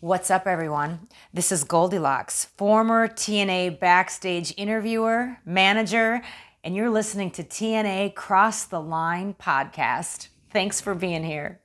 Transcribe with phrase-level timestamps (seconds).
[0.00, 1.08] What's up, everyone?
[1.32, 6.20] This is Goldilocks, former TNA backstage interviewer, manager,
[6.62, 10.28] and you're listening to TNA Cross the Line podcast.
[10.50, 11.62] Thanks for being here.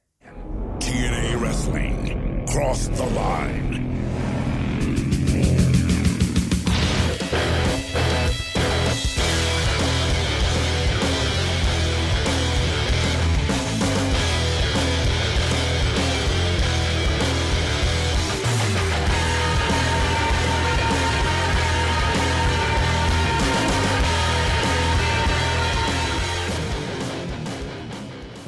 [0.78, 3.71] TNA Wrestling, Cross the Line.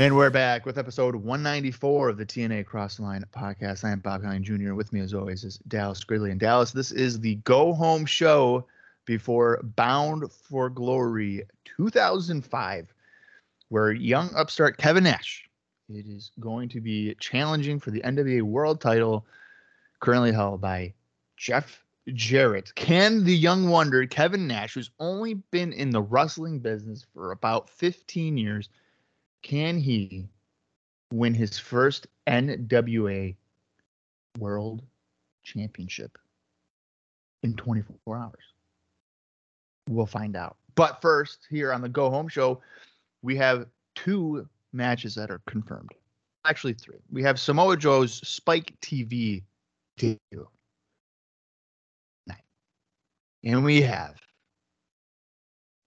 [0.03, 3.85] And we're back with episode 194 of the TNA Crossline podcast.
[3.85, 4.73] I am Bob Hine Jr.
[4.73, 6.29] With me, as always, is Dallas Gridley.
[6.29, 8.65] And Dallas, this is the go home show
[9.05, 11.43] before Bound for Glory
[11.77, 12.93] 2005,
[13.69, 15.49] where young upstart Kevin Nash
[15.87, 19.25] it is going to be challenging for the NWA World title,
[20.01, 20.93] currently held by
[21.37, 21.81] Jeff
[22.13, 22.75] Jarrett.
[22.75, 27.69] Can the young wonder Kevin Nash, who's only been in the wrestling business for about
[27.69, 28.67] 15 years,
[29.43, 30.27] can he
[31.11, 33.35] win his first NWA
[34.39, 34.81] World
[35.43, 36.17] Championship
[37.43, 38.43] in 24 hours?
[39.89, 40.57] We'll find out.
[40.75, 42.61] But first, here on the Go Home Show,
[43.21, 45.91] we have two matches that are confirmed.
[46.45, 46.97] Actually, three.
[47.11, 49.43] We have Samoa Joe's Spike TV
[49.97, 50.47] debut.
[53.45, 54.15] And we have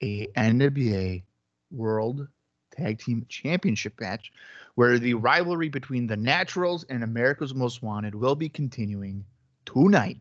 [0.02, 1.22] a NWA
[1.70, 2.28] World
[2.76, 4.32] Tag Team Championship match,
[4.74, 9.24] where the rivalry between the Naturals and America's Most Wanted will be continuing
[9.64, 10.20] tonight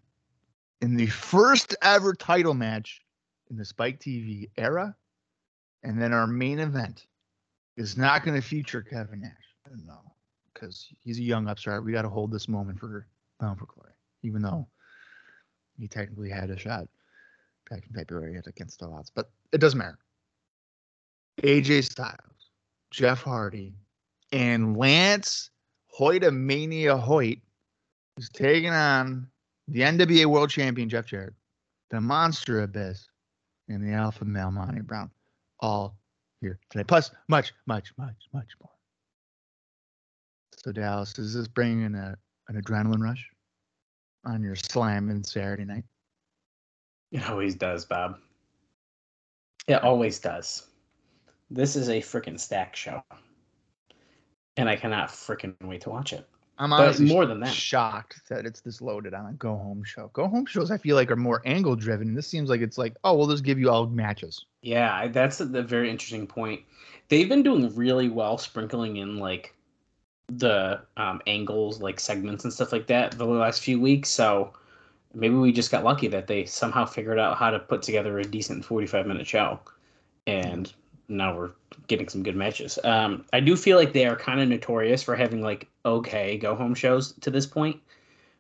[0.81, 3.01] in the first ever title match
[3.49, 4.95] in the Spike TV era.
[5.83, 7.05] And then our main event
[7.77, 9.31] is not going to feature Kevin Nash.
[9.85, 9.99] No,
[10.53, 11.83] because he's a young upstart.
[11.83, 13.07] We got to hold this moment for
[13.39, 14.67] Bound for Glory, even though
[15.77, 16.87] he technically had a shot
[17.69, 19.97] back in February against the odds, but it doesn't matter.
[21.43, 22.34] AJ Styles
[22.91, 23.73] Jeff Hardy,
[24.31, 25.49] and Lance
[25.97, 27.39] Hoytomania Hoyt
[28.17, 29.27] is taking on
[29.67, 31.33] the NWA World Champion Jeff Jarrett,
[31.89, 33.07] the Monster Abyss,
[33.67, 35.09] and the Alpha Male Monty Brown,
[35.59, 35.97] all
[36.41, 36.83] here today.
[36.83, 38.71] Plus, much, much, much, much more.
[40.57, 42.15] So, Dallas, is this bringing a,
[42.49, 43.27] an adrenaline rush
[44.25, 45.83] on your slamming Saturday night?
[47.11, 48.17] It always does, Bob.
[49.67, 50.67] It always does.
[51.49, 53.03] This is a freaking stack show,
[54.57, 56.27] and I cannot freaking wait to watch it.
[56.57, 60.09] I'm honestly more than that shocked that it's this loaded on a go home show.
[60.13, 62.13] Go home shows I feel like are more angle driven.
[62.13, 64.45] This seems like it's like, oh, we'll just give you all matches.
[64.61, 66.61] Yeah, that's a, a very interesting point.
[67.09, 69.53] They've been doing really well sprinkling in like
[70.27, 74.09] the um, angles, like segments and stuff like that the last few weeks.
[74.09, 74.53] So
[75.13, 78.23] maybe we just got lucky that they somehow figured out how to put together a
[78.23, 79.59] decent 45 minute show.
[80.25, 80.73] And
[81.07, 81.51] now we're
[81.87, 82.79] getting some good matches.
[82.83, 86.55] Um, I do feel like they are kind of notorious for having like okay go
[86.55, 87.79] home shows to this point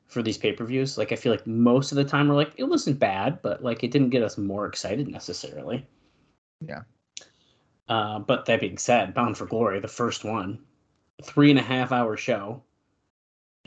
[0.07, 0.97] for these pay per views.
[0.97, 3.83] Like I feel like most of the time we're like it wasn't bad, but like
[3.83, 5.85] it didn't get us more excited necessarily.
[6.61, 6.81] Yeah.
[7.87, 10.59] Uh, but that being said, Bound for Glory, the first one,
[11.23, 12.63] three and a half hour show.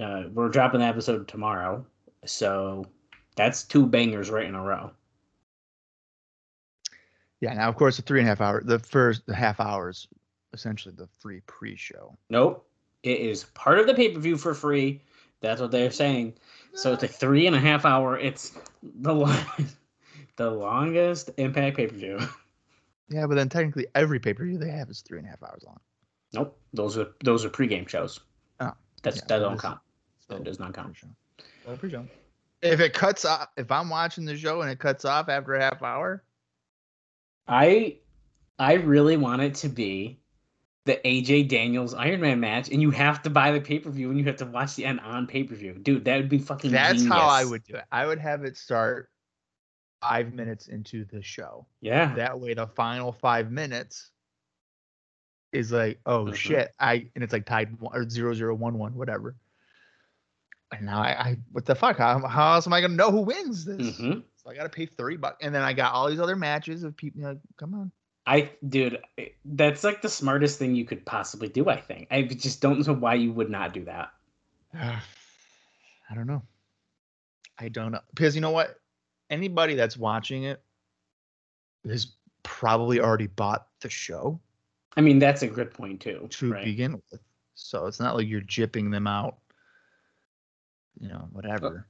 [0.01, 1.85] Uh, we're dropping the episode tomorrow,
[2.25, 2.87] so
[3.37, 4.91] that's two bangers right in a row.
[7.41, 7.55] Yeah.
[7.55, 10.09] Now, of course, the three and a half hour, the first the half hours,
[10.53, 12.17] essentially the free pre-show.
[12.31, 12.67] Nope.
[13.03, 15.03] It is part of the pay per view for free.
[15.41, 16.35] That's what they're saying.
[16.75, 18.19] So it's a three and a half hour.
[18.19, 19.37] It's the long,
[20.37, 22.21] the longest Impact pay per view.
[23.11, 25.43] Yeah, but then technically every pay per view they have is three and a half
[25.43, 25.81] hours long.
[26.35, 26.59] Nope.
[26.75, 28.21] Those are those are pregame shows.
[28.61, 28.73] Oh,
[29.03, 29.81] that's yeah, that don't count.
[30.29, 30.95] That does not count.
[31.79, 32.07] Pre-show.
[32.61, 35.63] If it cuts off, if I'm watching the show and it cuts off after a
[35.63, 36.23] half hour,
[37.49, 37.99] I
[38.59, 40.21] I really want it to be
[40.85, 44.11] the AJ Daniels Iron Man match, and you have to buy the pay per view
[44.11, 46.05] and you have to watch the end on pay per view, dude.
[46.05, 46.71] That would be fucking.
[46.71, 47.13] That's genius.
[47.13, 47.85] how I would do it.
[47.93, 49.11] I would have it start
[50.01, 51.67] five minutes into the show.
[51.81, 52.15] Yeah.
[52.15, 54.11] That way, the final five minutes
[55.53, 56.35] is like, oh mm-hmm.
[56.35, 59.37] shit, I and it's like tied one, or zero zero one one whatever.
[60.73, 61.99] And now I, I what the fuck?
[61.99, 63.99] How, how else am I gonna know who wins this?
[63.99, 64.21] Mm-hmm.
[64.49, 66.83] So I got to pay thirty bucks, and then I got all these other matches
[66.83, 67.23] of people.
[67.23, 67.93] Like, come on.
[68.27, 68.99] I, dude,
[69.45, 71.69] that's like the smartest thing you could possibly do.
[71.69, 72.09] I think.
[72.11, 74.11] I just don't know why you would not do that.
[74.75, 76.43] I don't know.
[77.59, 78.81] I don't know because you know what?
[79.29, 80.63] Anybody that's watching it
[81.87, 84.41] has probably already bought the show.
[84.97, 86.27] I mean, that's a good point too.
[86.31, 86.65] To right?
[86.65, 87.21] begin with,
[87.55, 89.37] so it's not like you're jipping them out
[91.01, 91.87] you know, whatever.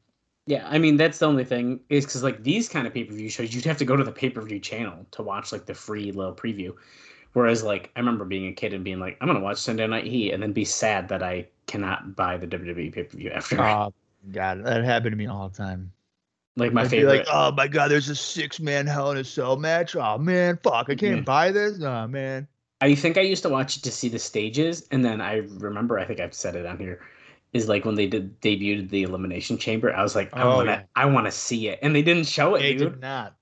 [0.49, 3.12] Yeah, I mean that's the only thing is because like these kind of pay per
[3.15, 5.67] view shows, you'd have to go to the pay per view channel to watch like
[5.67, 6.75] the free little preview.
[7.35, 10.06] Whereas like I remember being a kid and being like, I'm gonna watch Sunday Night
[10.06, 13.59] Heat, and then be sad that I cannot buy the WWE pay per view after.
[13.61, 13.93] Oh
[14.33, 15.93] God, that happened to me all the time.
[16.56, 17.12] like my I'd favorite.
[17.12, 19.97] be like, oh my God, there's a six man Hell in a Cell match.
[19.97, 21.25] Oh man, fuck, I can't Mhm.
[21.25, 21.81] buy this.
[21.83, 22.49] Oh man.
[22.81, 25.99] I think I used to watch it to see the stages, and then I remember
[25.99, 27.01] I think I've said it on here.
[27.55, 30.71] Is like when they did debuted the Elimination Chamber, I was like, I Oh, wanna,
[30.71, 30.83] yeah.
[30.95, 32.93] I want to see it, and they didn't show it, They dude.
[32.93, 33.37] did not.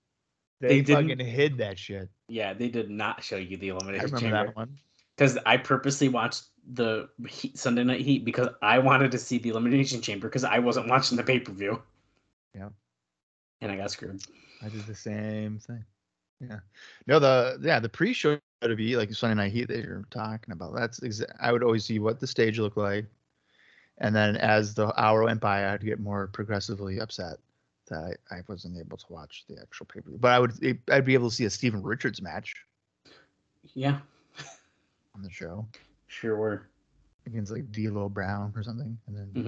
[0.61, 2.09] They They, didn't- fucking hid that shit.
[2.29, 4.47] Yeah, they did not show you the I Elimination remember Chamber.
[4.47, 4.79] that one.
[5.17, 9.49] because I purposely watched the Heat, Sunday Night Heat because I wanted to see the
[9.51, 11.83] Elimination Chamber because I wasn't watching the pay per view.
[12.55, 12.69] Yeah.
[13.61, 14.23] and I got screwed.
[14.63, 15.85] I did the same thing.
[16.41, 16.59] Yeah.
[17.07, 20.75] No, the yeah, the pre-show to be like Sunday Night Heat that you're talking about.
[20.75, 23.07] That's exa- I would always see what the stage looked like,
[23.99, 27.39] and then as the hour went by, I'd get more progressively upset
[27.89, 30.19] that I, I wasn't able to watch the actual pay per view.
[30.21, 32.55] But I would it, I'd be able to see a Steven Richards match
[33.75, 33.99] Yeah,
[35.15, 35.67] on the show
[36.09, 36.69] sure were.
[37.27, 37.87] against like D.
[37.87, 39.43] D'Lo Brown or something, and then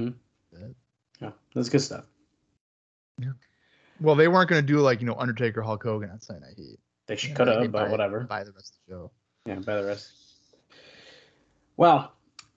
[0.52, 0.74] hmm that-
[1.20, 2.04] Yeah, that's good stuff.
[3.20, 3.32] Yeah.
[4.00, 6.78] Well, they weren't gonna do like you know Undertaker Hulk Hogan on Sunday Night Heat.
[7.06, 8.20] They should You know, could have, but buy- whatever.
[8.20, 9.10] Buy the rest of the show.
[9.46, 10.12] Yeah, by the rest.
[11.76, 12.12] Well,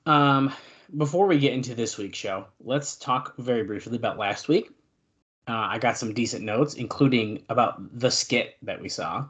[0.06, 0.54] um,
[0.98, 4.72] before we get into this week's show, let's talk very briefly about last week.
[5.48, 9.26] Uh, I got some decent notes, including about the skit that we saw,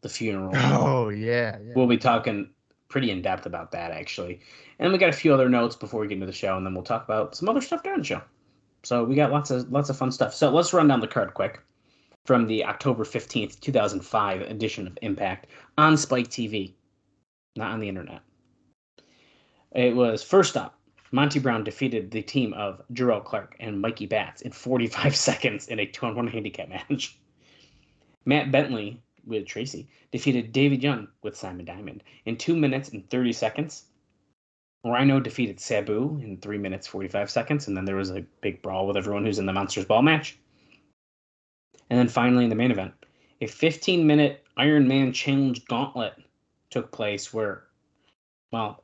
[0.00, 0.52] the funeral.
[0.54, 1.72] Oh yeah, yeah.
[1.74, 2.50] We'll be talking
[2.88, 4.40] pretty in depth about that actually.
[4.78, 6.74] And we got a few other notes before we get into the show, and then
[6.74, 8.22] we'll talk about some other stuff during the show.
[8.84, 10.34] So we got lots of lots of fun stuff.
[10.34, 11.60] So let's run down the card quick
[12.24, 15.46] from the October fifteenth, two thousand five edition of Impact
[15.76, 16.72] on Spike TV,
[17.56, 18.22] not on the internet.
[19.72, 20.78] It was first up.
[21.10, 25.78] Monty Brown defeated the team of Jerrelle Clark and Mikey Batts in 45 seconds in
[25.78, 27.18] a two-on-one handicap match.
[28.24, 33.32] Matt Bentley with Tracy defeated David Young with Simon Diamond in 2 minutes and 30
[33.32, 33.84] seconds.
[34.84, 38.86] Rhino defeated Sabu in 3 minutes 45 seconds, and then there was a big brawl
[38.86, 40.38] with everyone who's in the Monsters Ball match.
[41.90, 42.92] And then finally in the main event,
[43.40, 46.14] a 15 minute Iron Man Challenge gauntlet
[46.70, 47.64] took place where,
[48.52, 48.82] well,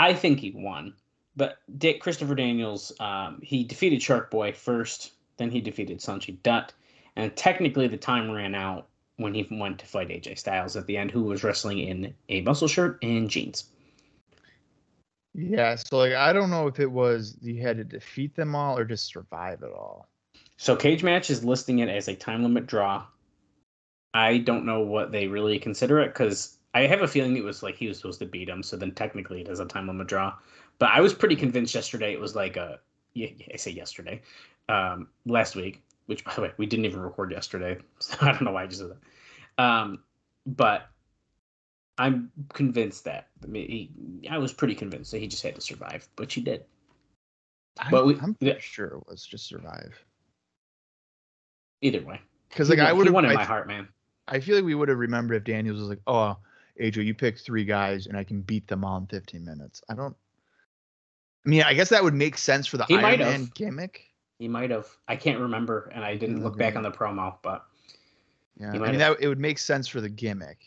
[0.00, 0.94] I think he won,
[1.36, 6.72] but Dick Christopher Daniels, um, he defeated Shark Boy first, then he defeated Sonjay Dutt,
[7.16, 10.96] and technically the time ran out when he went to fight AJ Styles at the
[10.96, 13.64] end, who was wrestling in a muscle shirt and jeans.
[15.34, 18.78] Yeah, so like I don't know if it was you had to defeat them all
[18.78, 20.08] or just survive it all.
[20.56, 23.04] So Cagematch is listing it as a time limit draw.
[24.14, 27.62] I don't know what they really consider it because I have a feeling it was
[27.62, 30.06] like he was supposed to beat him, so then technically it is a time limit
[30.08, 30.34] draw.
[30.78, 32.80] But I was pretty convinced yesterday it was like a
[33.16, 34.22] I say yesterday,
[34.68, 38.42] um, last week, which by the way we didn't even record yesterday, so I don't
[38.42, 39.62] know why I just said that.
[39.62, 40.04] Um,
[40.46, 40.88] but
[41.98, 45.60] I'm convinced that I mean he, I was pretty convinced that he just had to
[45.60, 46.64] survive, but he did.
[47.78, 48.58] I, But we- I'm yeah.
[48.58, 50.04] sure it was just survive.
[51.82, 53.88] Either way, Because He like I would have, won in I, my heart, man.
[54.28, 56.36] I feel like we would have remembered if Daniels was like, "Oh,
[56.80, 59.94] AJ, you picked three guys and I can beat them all in 15 minutes." I
[59.94, 60.16] don't.
[61.46, 63.54] I mean, I guess that would make sense for the He Iron might Man have.
[63.54, 64.06] gimmick.
[64.38, 64.86] He might have.
[65.08, 67.66] I can't remember, and I didn't look back on the promo, but
[68.58, 69.16] Yeah, I mean have.
[69.16, 70.58] that it would make sense for the gimmick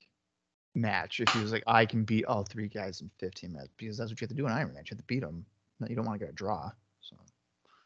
[0.76, 3.98] match if he was like, "I can beat all three guys in 15 minutes," because
[3.98, 4.84] that's what you have to do in Iron Man.
[4.86, 5.46] You have to beat them.
[5.88, 6.72] You don't want to get a draw.
[7.02, 7.16] So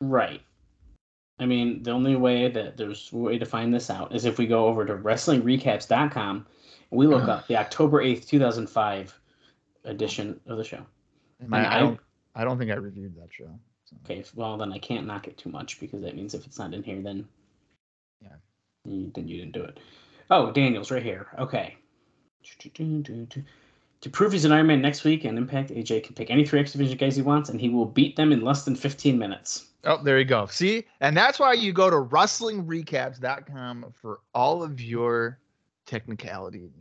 [0.02, 0.42] right.
[1.40, 4.38] I mean, the only way that there's a way to find this out is if
[4.38, 6.46] we go over to WrestlingRecaps.com
[6.92, 7.32] and we look uh-huh.
[7.34, 9.20] up the October 8th, 2005
[9.84, 10.86] edition of the show.
[11.52, 12.00] I, I I- don't.
[12.36, 13.50] I don't think I reviewed that show.
[13.86, 13.96] So.
[14.04, 16.74] Okay, well, then I can't knock it too much because that means if it's not
[16.74, 17.28] in here, then.
[18.22, 18.36] Yeah.
[18.86, 19.80] you- Then you didn't do it.
[20.30, 21.28] Oh, Daniels, right here.
[21.40, 21.76] Okay.
[24.02, 26.60] To prove he's an Iron Man next week and Impact, AJ can pick any three
[26.60, 29.67] X Division guys he wants, and he will beat them in less than 15 minutes.
[29.84, 30.46] Oh, there you go.
[30.48, 35.40] See, and that's why you go to WrestlingRecaps.com for all of your
[35.86, 36.74] technicality needs.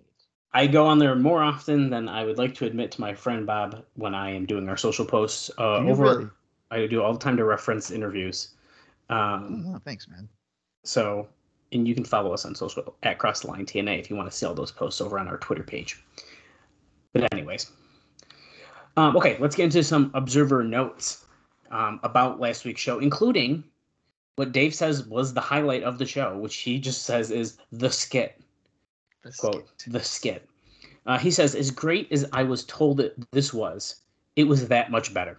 [0.55, 3.47] I go on there more often than I would like to admit to my friend
[3.47, 5.51] Bob when I am doing our social posts.
[5.59, 6.27] Uh, over, really?
[6.71, 8.55] I do all the time to reference interviews.
[9.11, 10.29] Um, Oh, thanks, man.
[10.83, 11.29] So,
[11.73, 14.31] and you can follow us on social at Cross the Line TNA if you want
[14.31, 16.03] to see all those posts over on our Twitter page.
[17.13, 17.71] But anyways,
[18.97, 21.26] um, okay, let's get into some observer notes
[21.77, 23.63] um, about last week's show, including
[24.37, 27.91] what Dave says was the highlight of the show, which he just says is the
[27.91, 28.41] skit
[29.23, 29.93] The quote skit.
[29.93, 30.49] the skit.
[31.05, 34.03] Uh, he says, "As great as I was told it this was,
[34.37, 35.39] it was that much better."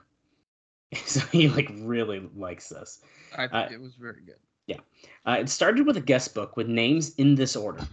[1.06, 3.02] so he like really likes this.
[3.36, 4.40] I Uh, it was very good.
[4.68, 4.80] Yeah.
[5.26, 7.86] Uh, it started with a guest book with names in this order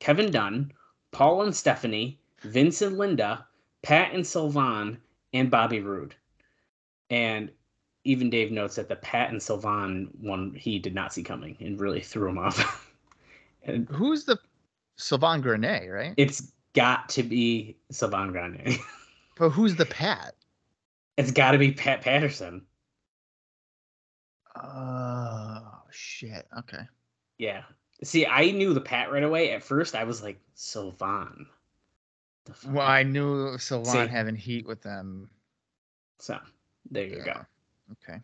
[0.00, 0.72] Kevin Dunn,
[1.12, 3.46] Paul and Stephanie, Vince and Linda,
[3.82, 4.98] Pat and Sylvan,
[5.32, 6.14] and Bobby Roode.
[7.10, 7.50] And
[8.04, 11.80] even Dave notes that the Pat and Sylvan one he did not see coming and
[11.80, 12.90] really threw him off.
[13.64, 14.38] and Who's the
[14.96, 16.14] Sylvan Grenier, right?
[16.16, 18.78] it's got to be Sylvan Grande.
[19.36, 20.34] but who's the Pat?
[21.16, 22.62] it's got to be Pat Patterson.
[24.56, 26.46] Oh shit.
[26.58, 26.82] Okay.
[27.38, 27.62] Yeah.
[28.02, 29.52] See, I knew the Pat right away.
[29.52, 31.46] At first, I was like, Sylvan.
[32.66, 34.12] Well, I knew Sylvan See.
[34.12, 35.30] having heat with them.
[36.18, 36.38] So,
[36.90, 37.44] there you go.
[37.92, 38.20] Okay.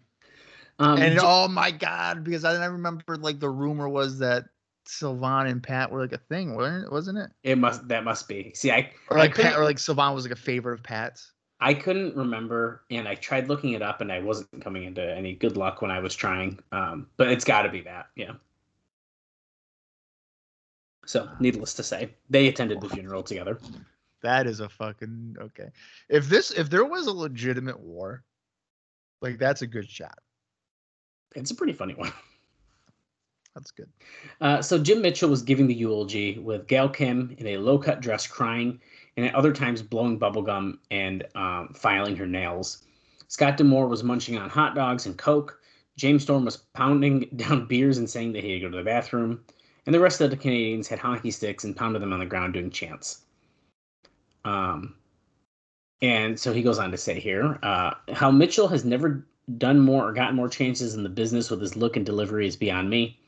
[0.78, 4.44] Um, and oh my god, because I, I remember like the rumor was that
[4.86, 6.92] Sylvan and Pat were like a thing, wasn't it?
[6.92, 7.30] Wasn't it?
[7.42, 8.52] It must that must be.
[8.54, 11.32] See, I Or I like Pat, or like Sylvain was like a favorite of Pat's.
[11.60, 15.34] I couldn't remember, and I tried looking it up, and I wasn't coming into any
[15.34, 16.58] good luck when I was trying.
[16.72, 18.32] Um, but it's got to be that, yeah.
[21.04, 23.58] So, needless to say, they attended the funeral together.
[24.22, 25.70] That is a fucking okay.
[26.08, 28.22] If this if there was a legitimate war,
[29.20, 30.18] like that's a good shot.
[31.34, 32.12] It's a pretty funny one.
[33.54, 33.88] That's good.
[34.40, 38.26] Uh, so Jim Mitchell was giving the eulogy with Gail Kim in a low-cut dress,
[38.26, 38.80] crying,
[39.16, 42.84] and at other times blowing bubblegum and um, filing her nails.
[43.26, 45.60] Scott D'Amore was munching on hot dogs and Coke.
[45.96, 48.84] James Storm was pounding down beers and saying that he had to go to the
[48.84, 49.44] bathroom.
[49.86, 52.54] And the rest of the Canadians had hockey sticks and pounded them on the ground
[52.54, 53.22] doing chants.
[54.44, 54.94] Um,
[56.02, 59.26] and so he goes on to say here uh, how Mitchell has never
[59.58, 62.56] done more or gotten more chances in the business with his look and delivery is
[62.56, 63.18] beyond me.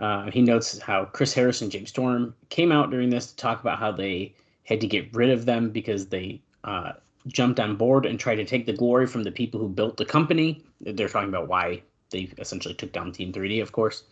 [0.00, 3.60] Uh, he notes how Chris Harris and James Storm came out during this to talk
[3.60, 4.34] about how they
[4.64, 6.92] had to get rid of them because they uh,
[7.28, 10.04] jumped on board and tried to take the glory from the people who built the
[10.04, 10.64] company.
[10.80, 14.04] They're talking about why they essentially took down Team 3D, of course.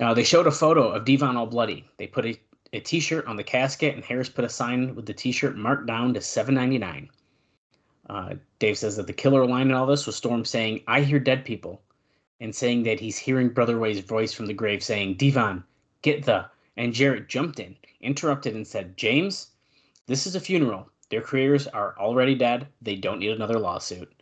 [0.00, 1.84] Uh, they showed a photo of Devon all bloody.
[1.96, 2.38] They put a,
[2.76, 6.14] a T-shirt on the casket, and Harris put a sign with the T-shirt marked down
[6.14, 7.08] to 7.99.
[8.08, 11.18] Uh, Dave says that the killer line in all this was Storm saying, "I hear
[11.18, 11.82] dead people,"
[12.40, 15.64] and saying that he's hearing Brother Ray's voice from the grave saying, Devon,
[16.02, 16.46] get the.
[16.76, 19.48] And Jarrett jumped in, interrupted, and said, James,
[20.06, 20.90] this is a funeral.
[21.08, 22.66] Their careers are already dead.
[22.82, 24.12] They don't need another lawsuit.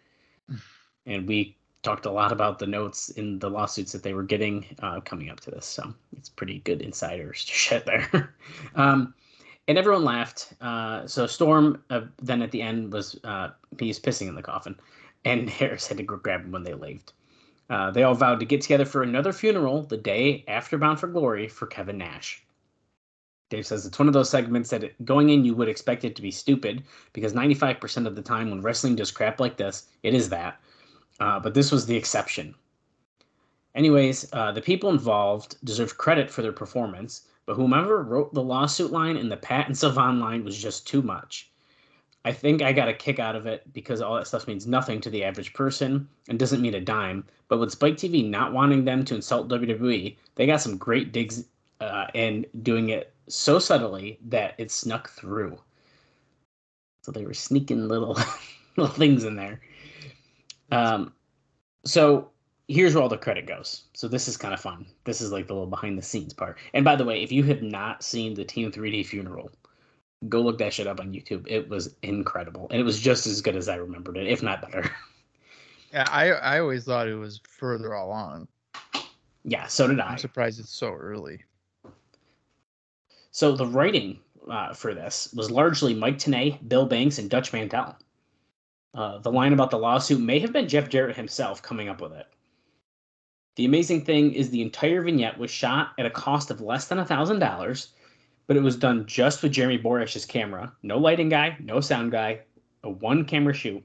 [1.07, 4.65] and we talked a lot about the notes in the lawsuits that they were getting
[4.81, 5.67] uh, coming up to this.
[5.67, 8.35] So it's pretty good insider shit there.
[8.75, 9.15] um,
[9.69, 10.55] and everyone laughed.
[10.61, 14.77] Uh, so Storm uh, then at the end was uh, he's pissing in the coffin,
[15.25, 17.13] and Harris had to grab him when they left.
[17.71, 21.07] Uh, they all vowed to get together for another funeral the day after Bound for
[21.07, 22.43] Glory for Kevin Nash.
[23.49, 26.23] Dave says it's one of those segments that going in you would expect it to
[26.23, 30.29] be stupid because 95% of the time when wrestling does crap like this, it is
[30.31, 30.59] that.
[31.21, 32.55] Uh, but this was the exception.
[33.75, 38.93] Anyways, uh, the people involved deserve credit for their performance, but whomever wrote the lawsuit
[38.93, 41.51] line and the patents of online was just too much.
[42.25, 45.01] I think I got a kick out of it because all that stuff means nothing
[45.03, 47.25] to the average person and doesn't mean a dime.
[47.49, 51.45] But with Spike TV not wanting them to insult WWE, they got some great digs
[51.81, 55.59] uh, and doing it so subtly that it snuck through.
[57.03, 58.19] So they were sneaking little
[58.77, 59.61] little things in there.
[60.75, 61.13] Um,
[61.85, 62.31] so
[62.69, 63.85] here's where all the credit goes.
[63.93, 64.87] So this is kind of fun.
[65.05, 66.59] This is like the little behind the scenes part.
[66.73, 69.51] And by the way, if you have not seen the Team 3D funeral,
[70.29, 71.45] go look that shit up on YouTube.
[71.47, 74.63] It was incredible, and it was just as good as I remembered it, if not
[74.63, 74.91] better.
[75.93, 78.49] Yeah, I I always thought it was further along.
[79.45, 80.09] yeah, so did I.
[80.09, 81.45] I'm surprised it's so early.
[83.31, 84.19] So the writing
[84.51, 87.97] uh, for this was largely Mike Tenay, Bill Banks, and Dutch Mantell.
[88.95, 92.13] Uh, the line about the lawsuit may have been Jeff Jarrett himself coming up with
[92.13, 92.27] it.
[93.57, 97.05] The amazing thing is the entire vignette was shot at a cost of less than
[97.05, 97.89] thousand dollars,
[98.47, 102.41] but it was done just with Jeremy Borash's camera, no lighting guy, no sound guy,
[102.83, 103.85] a one camera shoot,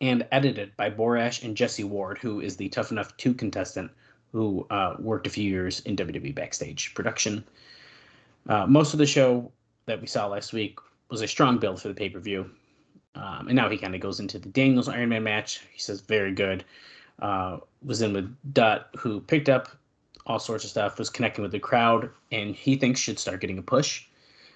[0.00, 3.90] and edited by Borash and Jesse Ward, who is the Tough Enough 2 contestant
[4.32, 7.44] who uh, worked a few years in WWE backstage production.
[8.48, 9.52] Uh, most of the show
[9.86, 10.78] that we saw last week
[11.10, 12.50] was a strong build for the pay per view.
[13.14, 15.60] Um, and now he kind of goes into the Daniels Iron Man match.
[15.72, 16.64] He says, very good.
[17.20, 19.68] Uh, was in with Dutt, who picked up
[20.26, 23.58] all sorts of stuff, was connecting with the crowd, and he thinks should start getting
[23.58, 24.06] a push.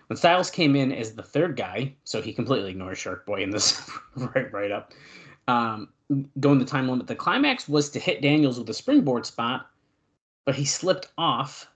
[0.06, 3.50] When Styles came in as the third guy, so he completely ignores Shark Boy in
[3.50, 4.92] this right, right up,
[5.48, 5.88] um,
[6.40, 7.06] going the time limit.
[7.06, 9.68] The climax was to hit Daniels with a springboard spot,
[10.44, 11.68] but he slipped off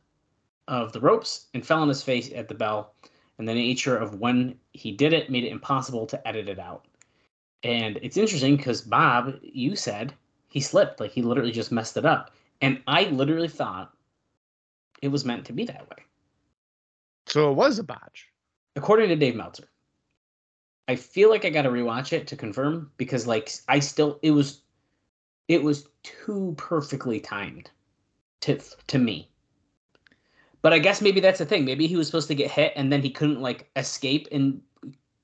[0.68, 2.94] of the ropes and fell on his face at the bell.
[3.40, 6.84] And the nature of when he did it made it impossible to edit it out.
[7.62, 10.12] And it's interesting because Bob, you said
[10.50, 12.32] he slipped, like he literally just messed it up.
[12.60, 13.96] And I literally thought
[15.00, 16.04] it was meant to be that way.
[17.28, 18.28] So it was a botch.
[18.76, 19.70] According to Dave Meltzer.
[20.86, 24.32] I feel like I got to rewatch it to confirm because like I still it
[24.32, 24.60] was
[25.48, 27.70] it was too perfectly timed
[28.42, 29.30] to to me.
[30.62, 31.64] But I guess maybe that's the thing.
[31.64, 34.60] Maybe he was supposed to get hit and then he couldn't like escape and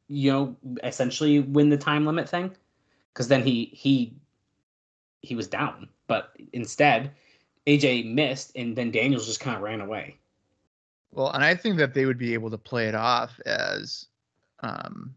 [0.09, 2.55] you know essentially win the time limit thing
[3.13, 4.15] because then he he
[5.23, 5.89] he was down.
[6.07, 7.13] But instead,
[7.67, 10.17] AJ missed and then Daniels just kind of ran away.
[11.13, 14.07] Well, and I think that they would be able to play it off as
[14.61, 15.15] um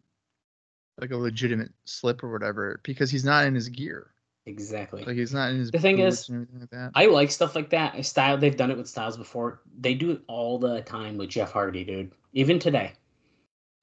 [0.99, 4.11] like a legitimate slip or whatever because he's not in his gear.
[4.49, 5.03] Exactly.
[5.03, 6.91] Like he's not in his The thing is, like.
[6.95, 7.93] I like stuff like that.
[7.93, 9.61] I Style they've done it with Styles before.
[9.79, 12.11] They do it all the time with Jeff Hardy, dude.
[12.33, 12.93] Even today.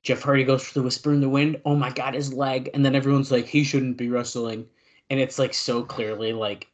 [0.03, 1.61] Jeff Hardy goes for the whisper in the wind.
[1.65, 2.69] Oh my god, his leg.
[2.75, 4.67] And then everyone's like, he shouldn't be wrestling.
[5.09, 6.67] And it's like so clearly like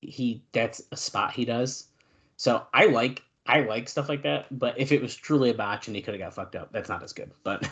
[0.00, 1.88] he that's a spot he does.
[2.36, 4.46] So I like I like stuff like that.
[4.58, 6.88] But if it was truly a botch and he could have got fucked up, that's
[6.88, 7.30] not as good.
[7.44, 7.68] But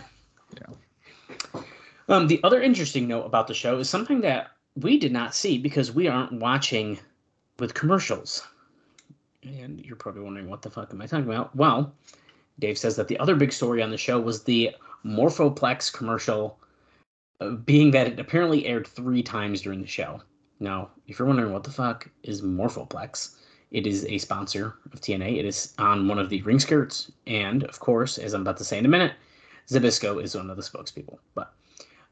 [0.54, 1.62] Yeah.
[2.08, 5.58] Um, the other interesting note about the show is something that we did not see
[5.58, 6.98] because we aren't watching
[7.58, 8.46] with commercials.
[9.42, 11.54] And you're probably wondering, what the fuck am I talking about?
[11.56, 11.92] Well,
[12.58, 16.58] Dave says that the other big story on the show was the Morphoplex commercial,
[17.40, 20.20] uh, being that it apparently aired three times during the show.
[20.58, 23.36] Now, if you're wondering what the fuck is Morphoplex,
[23.70, 25.38] it is a sponsor of TNA.
[25.38, 28.64] It is on one of the ring skirts, and of course, as I'm about to
[28.64, 29.12] say in a minute,
[29.68, 31.18] Zbyszko is one of the spokespeople.
[31.34, 31.52] But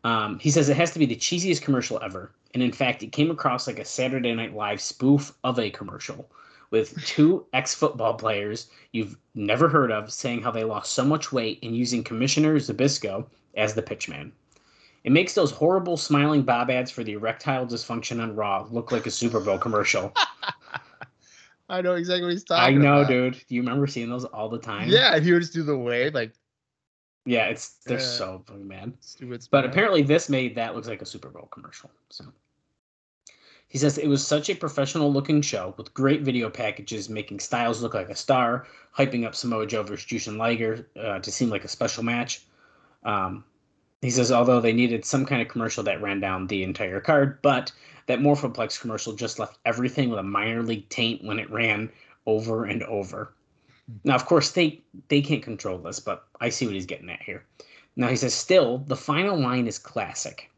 [0.05, 2.31] um, he says it has to be the cheesiest commercial ever.
[2.53, 6.31] And in fact, it came across like a Saturday Night Live spoof of a commercial
[6.71, 11.33] with two ex football players you've never heard of saying how they lost so much
[11.33, 14.31] weight and using Commissioner Zbyszko as the pitchman.
[15.05, 19.07] It makes those horrible smiling Bob ads for the erectile dysfunction on Raw look like
[19.07, 20.15] a Super Bowl commercial.
[21.69, 22.87] I know exactly what he's talking about.
[22.87, 23.09] I know, about.
[23.09, 23.33] dude.
[23.49, 24.89] Do you remember seeing those all the time?
[24.89, 26.33] Yeah, if you would just do the wave, like
[27.25, 28.05] Yeah, it's they're Yeah.
[28.05, 28.93] so fucking mad.
[29.01, 29.47] stupid.
[29.51, 31.91] But apparently, this made that looks like a Super Bowl commercial.
[32.11, 32.25] So
[33.69, 37.83] he says it was such a professional looking show with great video packages, making Styles
[37.83, 41.65] look like a star, hyping up Samoa Joe versus Jushin Liger uh, to seem like
[41.65, 42.43] a special match.
[43.05, 43.45] Um,
[44.03, 47.41] he says although they needed some kind of commercial that ran down the entire card,
[47.41, 47.73] but
[48.07, 51.91] that Morphoplex commercial just left everything with a minor league taint when it ran
[52.27, 53.33] over and over.
[54.05, 57.23] Now, of course, they they can't control this, but I see what he's getting at
[57.23, 57.45] here.
[57.97, 60.51] Now he says, still, the final line is classic,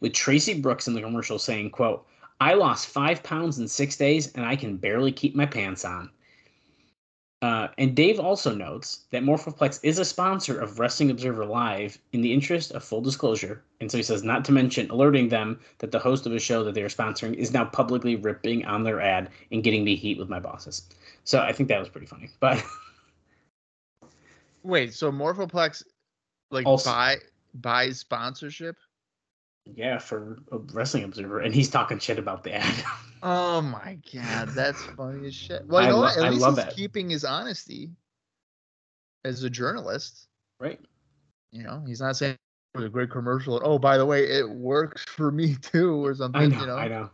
[0.00, 2.06] with Tracy Brooks in the commercial saying, "quote
[2.40, 6.10] I lost five pounds in six days, and I can barely keep my pants on."
[7.42, 12.22] Uh, and Dave also notes that Morphoplex is a sponsor of Wrestling Observer Live in
[12.22, 13.64] the interest of full disclosure.
[13.80, 16.62] And so he says, not to mention alerting them that the host of a show
[16.62, 20.18] that they are sponsoring is now publicly ripping on their ad and getting me heat
[20.18, 20.88] with my bosses.
[21.24, 22.28] So I think that was pretty funny.
[22.40, 22.62] But
[24.62, 25.82] wait, so Morphoplex
[26.50, 27.16] like Also- buy
[27.54, 28.76] buys sponsorship?
[29.76, 32.84] yeah, for a Wrestling Observer, and he's talking shit about the ad.
[33.24, 35.64] Oh my god, that's funny as shit.
[35.68, 36.16] Well, you know lo- what?
[36.18, 36.74] At I least he's it.
[36.74, 37.88] keeping his honesty
[39.24, 40.26] as a journalist.
[40.58, 40.80] right?
[41.52, 43.56] You know, he's not saying it was a great commercial.
[43.58, 46.42] And, oh, by the way, it works for me too, or something.
[46.42, 47.10] I know, you know, I know.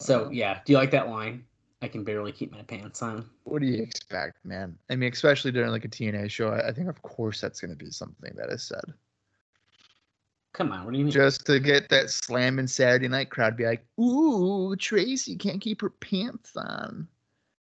[0.00, 1.44] So yeah, do you like that line?
[1.82, 3.28] I can barely keep my pants on.
[3.44, 4.78] what do you expect, man?
[4.88, 7.76] I mean, especially during like a TNA show, I, I think of course that's going
[7.76, 8.84] to be something that is said.
[10.54, 11.12] Come on, what do you mean?
[11.12, 15.90] just to get that slamming Saturday night crowd be like, "Ooh, Tracy can't keep her
[15.90, 17.08] pants on."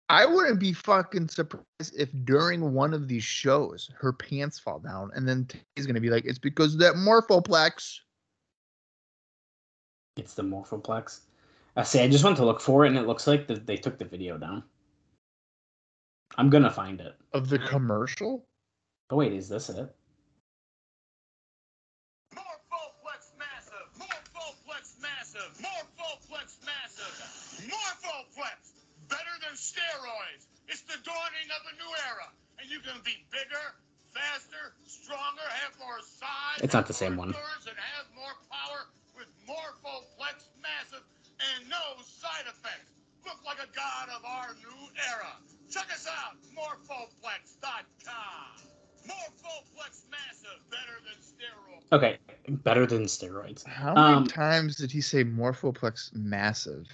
[0.07, 5.11] I wouldn't be fucking surprised if during one of these shows her pants fall down,
[5.13, 7.99] and then he's gonna be like, "It's because of that Morphoplex."
[10.15, 11.19] It's the Morphoplex.
[11.79, 13.77] I say I just went to look for it, and it looks like that they
[13.77, 14.63] took the video down.
[16.35, 17.15] I'm gonna find it.
[17.31, 18.43] Of the commercial?
[19.09, 19.87] Oh wait, is this it?
[22.35, 23.87] Morphoplex massive!
[23.95, 25.55] Morphoplex massive!
[25.55, 27.15] Morphoplex massive!
[27.71, 28.75] Morphoplex!
[29.07, 30.51] Better than steroids!
[30.67, 32.27] It's the dawning of a new era!
[32.59, 33.79] And you can be bigger,
[34.11, 36.59] faster, stronger, have more size.
[36.61, 37.29] It's not the same one.
[37.29, 41.07] And have more power with Morphoplex massive
[41.39, 42.91] and no side effects.
[43.25, 45.37] Look like a god of our new era.
[45.69, 48.65] Check us out, morphoplex.com.
[49.07, 51.85] Morphoplex massive, better than steroids.
[51.91, 52.17] Okay,
[52.63, 53.65] better than steroids.
[53.65, 56.87] How many Um, times did he say Morphoplex massive?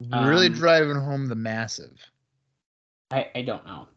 [0.00, 1.98] Really Um, driving home the massive.
[3.10, 3.88] I I don't know.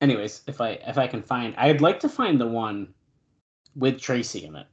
[0.00, 2.92] Anyways, if I if I can find, I'd like to find the one
[3.74, 4.66] with Tracy in it.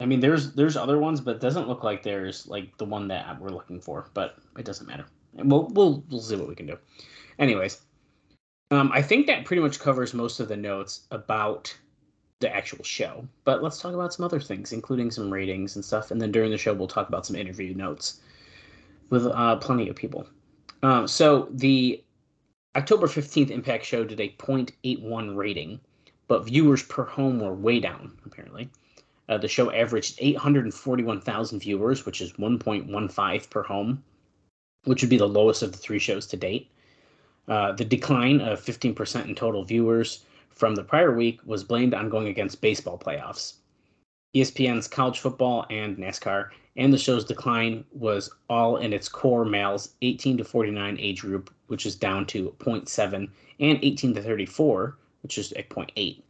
[0.00, 3.06] I mean, there's there's other ones, but it doesn't look like there's like the one
[3.08, 4.08] that we're looking for.
[4.14, 5.04] But it doesn't matter.
[5.36, 6.78] And we'll we'll we'll see what we can do.
[7.38, 7.82] Anyways,
[8.70, 11.76] um, I think that pretty much covers most of the notes about
[12.40, 13.28] the actual show.
[13.44, 16.10] But let's talk about some other things, including some ratings and stuff.
[16.10, 18.20] And then during the show, we'll talk about some interview notes
[19.10, 20.26] with uh, plenty of people.
[20.82, 22.02] Um, so the
[22.76, 25.80] October 15th Impact show did a 0.81 rating,
[26.28, 28.70] but viewers per home were way down, apparently.
[29.30, 34.02] Uh, the show averaged 841,000 viewers, which is 1.15 per home,
[34.84, 36.68] which would be the lowest of the three shows to date.
[37.46, 42.08] Uh, the decline of 15% in total viewers from the prior week was blamed on
[42.08, 43.54] going against baseball playoffs.
[44.34, 49.94] ESPN's college football and NASCAR, and the show's decline was all in its core males
[50.02, 55.38] 18 to 49 age group, which is down to 0.7, and 18 to 34, which
[55.38, 56.20] is at 0.8.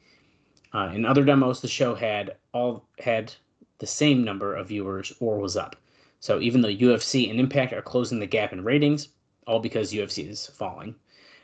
[0.73, 3.33] Uh, in other demos, the show had all had
[3.79, 5.77] the same number of viewers or was up.
[6.21, 9.09] So even though UFC and Impact are closing the gap in ratings,
[9.47, 10.95] all because UFC is falling,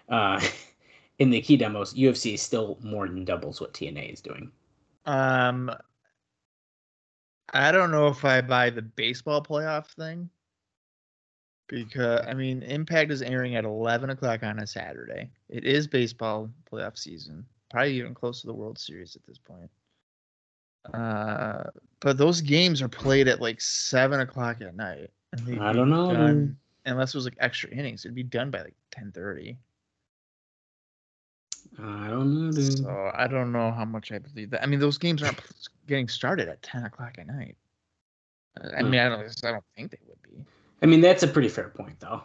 [0.08, 0.40] uh,
[1.18, 4.52] in the key demos, UFC is still more than doubles what TNA is doing.
[5.06, 5.72] Um,
[7.52, 10.28] I don't know if I buy the baseball playoff thing
[11.68, 15.30] because I mean Impact is airing at eleven o'clock on a Saturday.
[15.48, 19.70] It is baseball playoff season, probably even close to the World Series at this point.
[20.94, 21.64] Uh,
[22.00, 25.10] but those games are played at like seven o'clock at night.
[25.32, 28.62] and I don't know, done- unless it was like extra innings, it'd be done by
[28.62, 29.56] like ten thirty.
[31.78, 32.78] I don't know, dude.
[32.78, 34.62] So I don't know how much I believe that.
[34.62, 35.40] I mean, those games aren't
[35.88, 37.56] getting started at ten o'clock at night.
[38.76, 38.90] I Hmm.
[38.90, 39.20] mean, I don't.
[39.44, 40.44] I don't think they would be
[40.82, 42.22] I mean, that's a pretty fair point, though.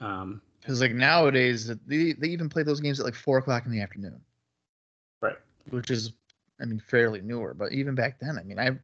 [0.00, 3.72] Um, because like nowadays they they even play those games at like four o'clock in
[3.72, 4.20] the afternoon.
[5.70, 6.12] Which is
[6.60, 7.54] I mean fairly newer.
[7.54, 8.80] But even back then, I mean, I've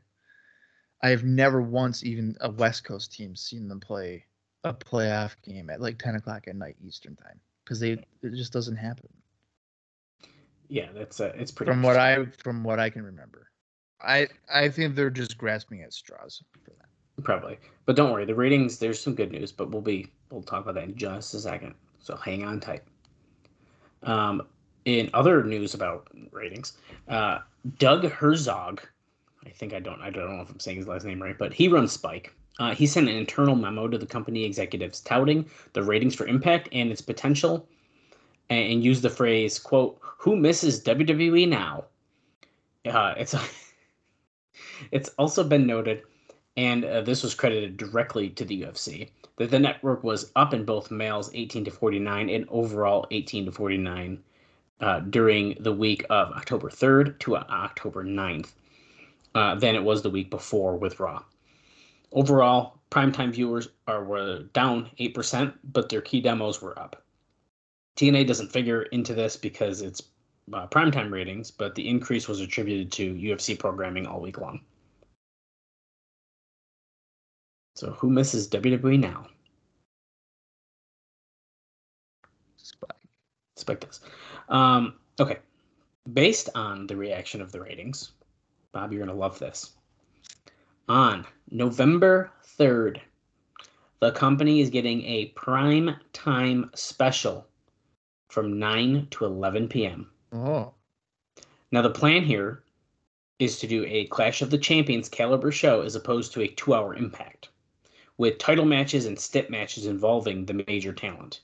[1.02, 4.24] I have never once even a West Coast team seen them play
[4.64, 8.52] a playoff game at like ten o'clock at night Eastern time because they it just
[8.52, 9.08] doesn't happen.
[10.68, 11.70] Yeah, that's uh, it's pretty.
[11.70, 11.96] from what.
[11.96, 13.50] I from what I can remember.
[14.00, 17.24] I I think they're just grasping at straws for that.
[17.24, 18.24] Probably, but don't worry.
[18.24, 18.78] The ratings.
[18.78, 21.74] There's some good news, but we'll be we'll talk about that in just a second.
[22.00, 22.82] So hang on tight.
[24.02, 24.42] Um,
[24.84, 26.74] in other news about ratings,
[27.08, 27.38] uh,
[27.78, 28.80] Doug Herzog,
[29.44, 31.52] I think I don't I don't know if I'm saying his last name right, but
[31.52, 32.34] he runs Spike.
[32.58, 36.68] Uh, he sent an internal memo to the company executives touting the ratings for Impact
[36.72, 37.66] and its potential,
[38.48, 41.84] and, and used the phrase "quote Who misses WWE now?"
[42.86, 43.34] Uh, it's
[44.90, 46.02] it's also been noted
[46.56, 50.64] and uh, this was credited directly to the UFC, that the network was up in
[50.64, 54.22] both males 18 to 49 and overall 18 to 49
[54.80, 58.52] uh, during the week of October 3rd to uh, October 9th
[59.34, 61.22] uh, than it was the week before with Raw.
[62.12, 67.02] Overall, primetime viewers are were down 8%, but their key demos were up.
[67.96, 70.02] TNA doesn't figure into this because it's
[70.52, 74.60] uh, primetime ratings, but the increase was attributed to UFC programming all week long.
[77.74, 79.26] So who misses WWE now?
[82.56, 82.90] Spike.
[83.56, 84.00] Spike does.
[84.48, 85.38] Um, okay.
[86.12, 88.12] Based on the reaction of the ratings,
[88.72, 89.72] Bob, you're gonna love this.
[90.88, 93.00] On November 3rd,
[94.00, 97.46] the company is getting a prime time special
[98.28, 100.10] from 9 to 11 p.m.
[100.32, 100.74] Oh,
[101.70, 102.64] Now, the plan here
[103.38, 106.74] is to do a Clash of the Champions caliber show as opposed to a two
[106.74, 107.48] hour impact,
[108.18, 111.40] with title matches and stip matches involving the major talent.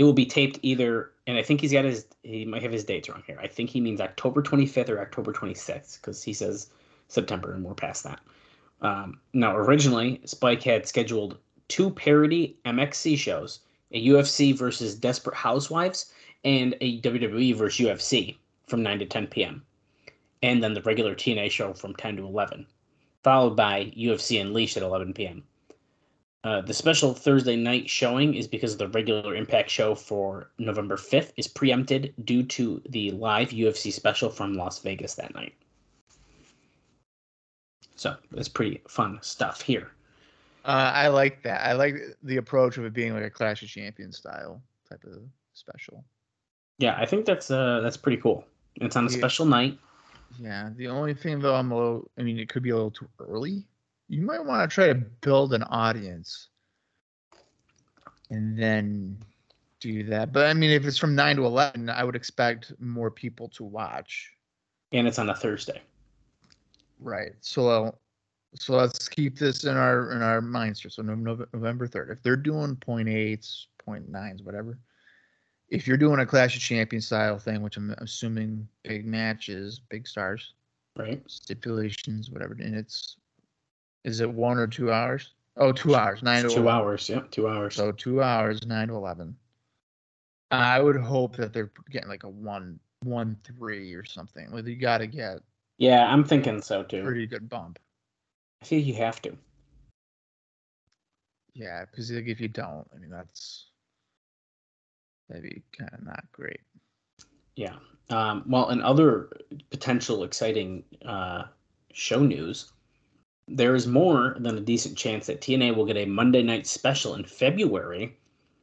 [0.00, 2.84] It will be taped either, and I think he's got his, he might have his
[2.84, 3.38] dates wrong here.
[3.38, 6.70] I think he means October 25th or October 26th because he says
[7.08, 8.18] September and we're past that.
[8.80, 11.36] Um, now, originally, Spike had scheduled
[11.68, 13.60] two parody MXC shows
[13.92, 16.10] a UFC versus Desperate Housewives
[16.46, 18.36] and a WWE versus UFC
[18.68, 19.62] from 9 to 10 p.m.
[20.42, 22.66] And then the regular TNA show from 10 to 11,
[23.22, 25.42] followed by UFC Unleashed at 11 p.m.
[26.42, 31.32] Uh, the special Thursday night showing is because the regular Impact show for November 5th
[31.36, 35.52] is preempted due to the live UFC special from Las Vegas that night.
[37.96, 39.90] So it's pretty fun stuff here.
[40.64, 41.66] uh, I like that.
[41.66, 45.18] I like the approach of it being like a Clash of Champions style type of
[45.52, 46.02] special.
[46.78, 48.44] Yeah, I think that's uh that's pretty cool.
[48.76, 49.18] It's on a Yeah.
[49.18, 49.78] special night.
[50.38, 50.70] Yeah.
[50.76, 52.10] The only thing though, I'm a little.
[52.18, 53.66] I mean, it could be a little too early.
[54.10, 56.48] You might want to try to build an audience,
[58.28, 59.16] and then
[59.78, 60.32] do that.
[60.32, 63.62] But I mean, if it's from nine to eleven, I would expect more people to
[63.62, 64.32] watch
[64.92, 65.80] and it's on a Thursday.
[66.98, 67.32] Right.
[67.40, 67.96] So
[68.56, 70.90] so let's keep this in our in our minds here.
[70.90, 72.10] So Nov- Nov- November third.
[72.10, 74.76] If they're doing point eights, point nines, whatever.
[75.68, 80.08] If you're doing a Clash of Champions style thing, which I'm assuming big matches, big
[80.08, 80.54] stars,
[80.96, 81.22] Right.
[81.30, 83.16] stipulations, whatever, and it's
[84.04, 85.32] is it one or two hours?
[85.56, 86.80] Oh, two hours, nine It's to two 11.
[86.80, 87.08] hours.
[87.08, 87.74] Yep, two hours.
[87.74, 89.36] So two hours, nine to eleven.
[90.50, 94.50] I would hope that they're getting like a one, one three or something.
[94.50, 95.40] Like you got to get
[95.80, 97.02] yeah, I'm thinking so too.
[97.02, 97.78] pretty good bump.
[98.62, 99.36] I think you have to.
[101.54, 103.66] Yeah, because like, if you don't, I mean that's
[105.28, 106.60] that'd be kind of not great.
[107.56, 107.76] Yeah.
[108.10, 109.30] Um, well, and other
[109.70, 111.44] potential exciting uh,
[111.92, 112.72] show news,
[113.50, 117.14] there is more than a decent chance that TNA will get a Monday night special
[117.14, 118.16] in February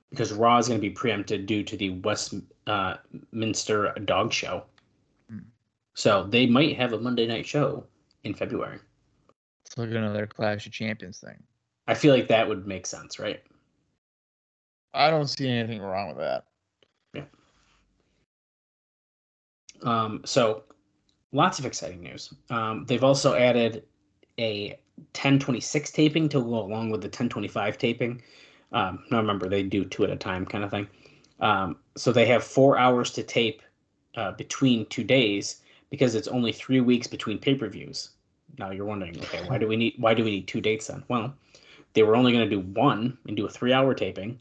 [0.10, 4.63] because Raw is going to be preempted due to the Westminster Dog Show.
[5.30, 5.39] Hmm.
[5.93, 7.86] So they might have a Monday night show
[8.23, 8.80] in February.
[9.65, 11.43] It's like another Clash of Champions thing.
[11.88, 13.43] I feel like that would make sense, right?
[14.93, 16.45] I don't see anything wrong with that.
[17.13, 17.26] Yeah.
[19.84, 20.63] Um, so
[21.34, 22.34] lots of exciting news.
[22.50, 23.84] Um, they've also added
[24.39, 24.69] a
[25.13, 28.21] 1026 taping to go along with the 1025 taping.
[28.71, 30.88] Um, now remember they do two at a time kind of thing.
[31.39, 33.62] Um, so they have four hours to tape
[34.15, 38.10] uh, between two days because it's only three weeks between pay-per-views.
[38.58, 41.04] Now you're wondering, okay, why do we need why do we need two dates then?
[41.08, 41.36] Well,
[41.93, 44.39] they were only going to do one and do a three-hour taping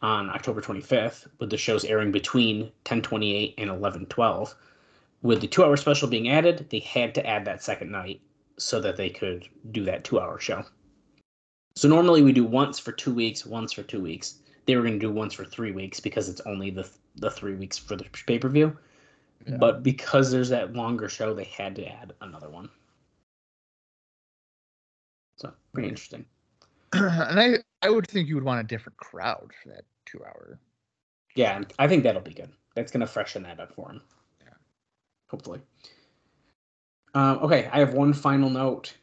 [0.00, 4.54] on October 25th, with the shows airing between 1028 and 1112
[5.22, 8.20] with the two hour special being added, they had to add that second night
[8.58, 10.64] so that they could do that two hour show.
[11.76, 14.40] So normally we do once for two weeks, once for two weeks.
[14.66, 17.54] They were going to do once for three weeks because it's only the the three
[17.54, 18.76] weeks for the pay per view.
[19.46, 19.56] Yeah.
[19.56, 22.68] But because there's that longer show, they had to add another one.
[25.36, 26.26] So pretty interesting.
[26.92, 30.58] and I, I would think you would want a different crowd for that two hour.
[31.34, 32.50] Yeah, I think that'll be good.
[32.74, 34.00] That's going to freshen that up for him.
[34.40, 34.54] Yeah.
[35.28, 35.60] Hopefully.
[37.14, 38.94] Um, okay, I have one final note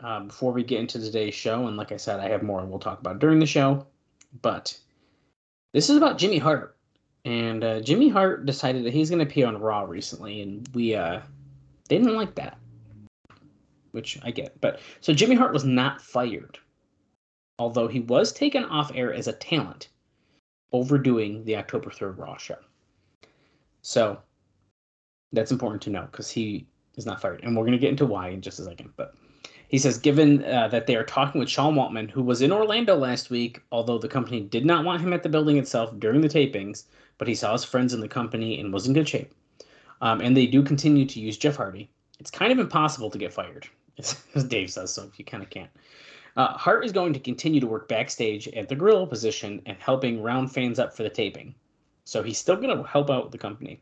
[0.00, 2.78] uh, before we get into today's show, and like I said, I have more we'll
[2.78, 3.86] talk about during the show.
[4.42, 4.78] But
[5.72, 6.76] this is about Jimmy Hart,
[7.24, 10.94] and uh, Jimmy Hart decided that he's going to appear on Raw recently, and we
[10.94, 11.20] uh,
[11.88, 12.58] they didn't like that,
[13.92, 14.60] which I get.
[14.60, 16.58] But so Jimmy Hart was not fired,
[17.58, 19.88] although he was taken off air as a talent
[20.72, 22.58] overdoing the October 3rd Raw show.
[23.82, 24.18] So
[25.32, 26.66] that's important to know because he
[26.98, 27.40] is not fired.
[27.42, 28.92] And we're going to get into why in just a second.
[28.96, 29.14] But
[29.68, 32.96] he says, given uh, that they are talking with Sean Waltman, who was in Orlando
[32.96, 36.28] last week, although the company did not want him at the building itself during the
[36.28, 36.84] tapings,
[37.16, 39.32] but he saw his friends in the company and was in good shape.
[40.00, 41.90] Um, and they do continue to use Jeff Hardy.
[42.20, 45.70] It's kind of impossible to get fired, as Dave says, so you kind of can't.
[46.36, 50.22] Uh, Hart is going to continue to work backstage at the grill position and helping
[50.22, 51.54] round fans up for the taping.
[52.04, 53.80] So he's still going to help out the company.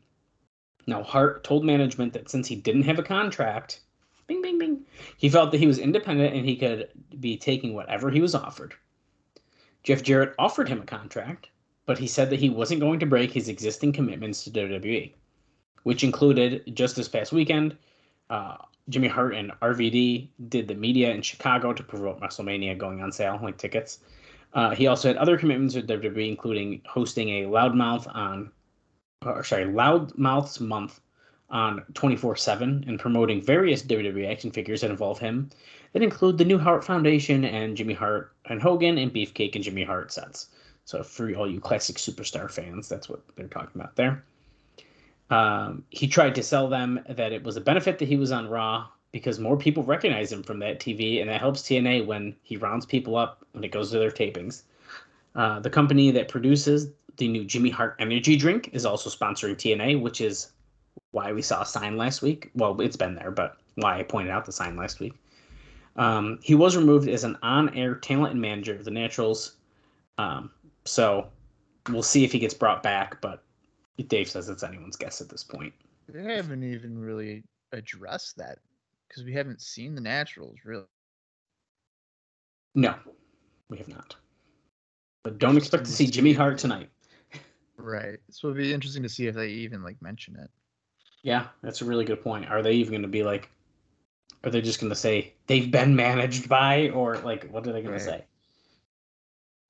[0.87, 3.81] Now, Hart told management that since he didn't have a contract,
[4.27, 4.85] bing, bing, bing,
[5.16, 8.75] he felt that he was independent and he could be taking whatever he was offered.
[9.83, 11.49] Jeff Jarrett offered him a contract,
[11.87, 15.12] but he said that he wasn't going to break his existing commitments to WWE,
[15.85, 17.77] which included just this past weekend.
[18.31, 18.57] Uh,
[18.88, 23.38] Jimmy Hart and RVD did the media in Chicago to promote WrestleMania going on sale,
[23.42, 24.01] like tickets.
[24.55, 28.51] Uh, he also had other commitments with WWE, including hosting a Loudmouth on,
[29.27, 31.01] or sorry, Loudmouths month
[31.51, 35.51] on 24/7 and promoting various WWE action figures that involve him,
[35.93, 39.85] that include the New Hart Foundation and Jimmy Hart and Hogan and Beefcake and Jimmy
[39.85, 40.49] Hart sets.
[40.85, 44.25] So for all you classic superstar fans, that's what they're talking about there.
[45.31, 48.49] Um, he tried to sell them that it was a benefit that he was on
[48.49, 52.57] Raw because more people recognize him from that TV, and that helps TNA when he
[52.57, 54.62] rounds people up when it goes to their tapings.
[55.35, 60.00] Uh, the company that produces the new Jimmy Hart energy drink is also sponsoring TNA,
[60.00, 60.52] which is
[61.12, 62.50] why we saw a sign last week.
[62.55, 65.14] Well, it's been there, but why I pointed out the sign last week.
[65.96, 69.57] Um, he was removed as an on-air talent and manager of the Naturals,
[70.18, 70.50] um,
[70.85, 71.29] so
[71.88, 73.20] we'll see if he gets brought back.
[73.20, 73.42] But
[74.09, 75.72] Dave says it's anyone's guess at this point.
[76.09, 78.59] They haven't even really addressed that
[79.09, 80.85] because we haven't seen the naturals really.
[82.74, 82.94] No,
[83.70, 84.14] we have not.
[85.22, 86.90] But don't expect to see Jimmy Hart tonight.
[87.77, 88.19] Right.
[88.31, 90.51] So it'd be interesting to see if they even like mention it.
[91.23, 92.49] Yeah, that's a really good point.
[92.49, 93.51] Are they even going to be like,
[94.45, 97.81] are they just going to say they've been managed by, or like, what are they
[97.83, 97.99] going Right.
[97.99, 98.25] to say?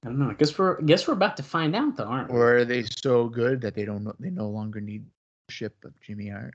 [0.04, 0.30] I don't know.
[0.30, 2.36] I guess we're I guess we're about to find out, though, aren't we?
[2.38, 5.04] Or are they so good that they don't know they no longer need
[5.48, 6.54] ship of Jimmy Hart?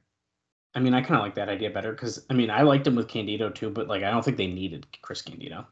[0.73, 2.95] I mean, I kind of like that idea better because I mean, I liked him
[2.95, 5.65] with Candido too, but like, I don't think they needed Chris Candido.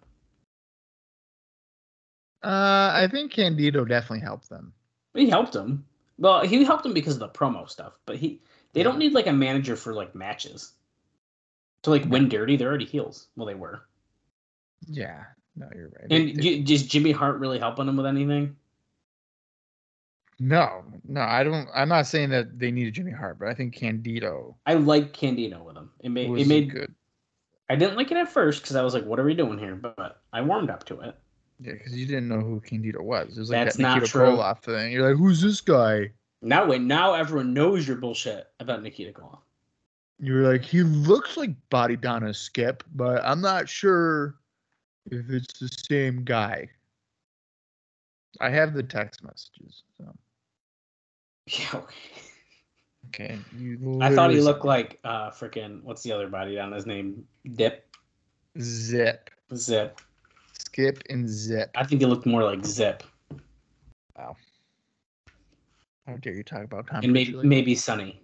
[2.44, 4.74] Uh, I think Candido definitely helped them.
[5.14, 5.86] He helped him.
[6.18, 8.42] Well, he helped him because of the promo stuff, but he
[8.74, 10.74] they don't need like a manager for like matches
[11.84, 12.58] to like win dirty.
[12.58, 13.28] They're already heels.
[13.36, 13.82] Well, they were.
[14.88, 15.24] Yeah,
[15.56, 16.12] no, you're right.
[16.12, 18.56] And They- Jimmy Hart really helping him with anything?
[20.40, 21.68] no, no, I don't.
[21.74, 25.64] I'm not saying that they needed Jimmy Hart, but I think Candido I like Candido
[25.64, 25.92] with him.
[26.00, 26.94] It made it made good.
[27.70, 29.76] I didn't like it at first because I was like, "What are we doing here?"
[29.76, 31.16] But I warmed up to it.
[31.60, 33.36] Yeah, because you didn't know who Candido was.
[33.36, 34.18] It was like That's that Nikita.
[34.18, 34.92] Koloff thing.
[34.92, 36.12] You're like, who's this guy?
[36.42, 39.40] Now, wait, now everyone knows your bullshit about Nikita Koloff.
[40.20, 44.36] You were like, he looks like Body Donna Skip, but I'm not sure
[45.12, 46.70] if it's the same guy.
[48.40, 49.84] I have the text messages.
[49.98, 50.14] So
[51.48, 51.96] Yeah, okay.
[53.08, 54.00] okay, you.
[54.02, 57.26] I thought he looked like uh freaking what's the other body down his name?
[57.56, 57.88] Dip,
[58.60, 60.00] Zip, Zip.
[60.60, 61.72] Skip, and Zip.
[61.76, 63.04] I think it looked more like Zip,
[64.18, 64.36] Wow.
[66.06, 67.02] How dare you talk about Tom?
[67.04, 68.22] and maybe like maybe Sunny.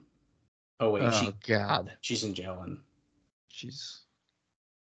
[0.80, 1.14] Oh wait, that?
[1.14, 2.80] she Oh God, she's in jail and
[3.48, 4.02] she's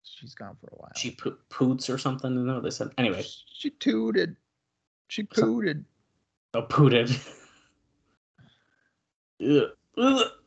[0.03, 0.93] she's gone for a while.
[0.97, 2.33] she po- poots or something.
[2.33, 2.91] You know they said.
[2.97, 4.37] Anyway, she tooted.
[5.09, 5.85] She pooted.
[6.55, 7.11] oh pooted.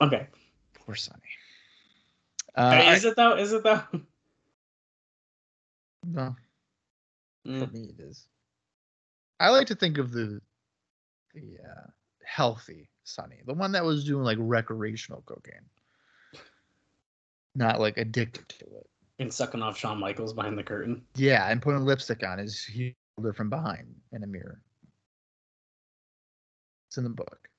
[0.01, 0.27] Okay,
[0.73, 1.21] Poor Sunny.
[2.55, 3.35] Uh, is it though?
[3.35, 3.81] Is it though?
[6.05, 6.35] no,
[7.47, 7.59] Mm.
[7.59, 8.27] for me it is.
[9.39, 10.41] I like to think of the
[11.33, 11.87] the uh,
[12.25, 15.65] healthy Sunny, the one that was doing like recreational cocaine,
[17.55, 18.89] not like addicted to it.
[19.19, 21.01] And sucking off Shawn Michaels behind the curtain.
[21.15, 24.61] Yeah, and putting lipstick on his shoulder from behind in a mirror.
[26.87, 27.49] It's in the book.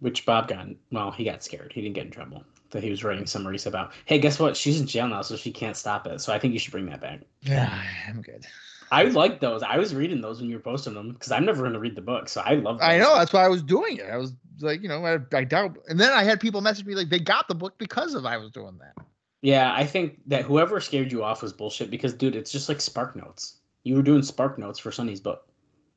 [0.00, 1.72] Which Bob got, well, he got scared.
[1.74, 2.44] He didn't get in trouble.
[2.70, 4.56] That he was writing summaries about, hey, guess what?
[4.56, 6.20] She's in jail now, so she can't stop it.
[6.20, 7.20] So I think you should bring that back.
[7.40, 8.44] Yeah, I'm good.
[8.90, 9.62] I like those.
[9.62, 11.94] I was reading those when you were posting them because I'm never going to read
[11.94, 12.28] the book.
[12.28, 14.06] So I love I know that's why I was doing it.
[14.06, 15.76] I was like, you know, I, I doubt.
[15.88, 18.36] And then I had people message me like they got the book because of I
[18.38, 19.04] was doing that.
[19.42, 22.80] Yeah, I think that whoever scared you off was bullshit because, dude, it's just like
[22.80, 23.58] Spark Notes.
[23.84, 25.46] You were doing Spark Notes for Sunny's book.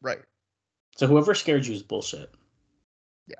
[0.01, 0.19] Right.
[0.95, 2.31] So whoever scared you is bullshit.
[3.27, 3.35] Yeah.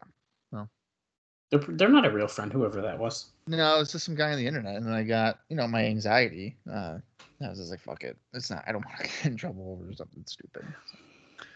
[1.51, 3.27] They're, they're not a real friend, whoever that was.
[3.45, 5.85] No, it's just some guy on the internet, and then I got you know my
[5.85, 6.55] anxiety.
[6.71, 6.99] Uh,
[7.43, 8.17] I was just like, fuck it.
[8.33, 8.63] It's not.
[8.67, 10.63] I don't want to get in trouble over something stupid.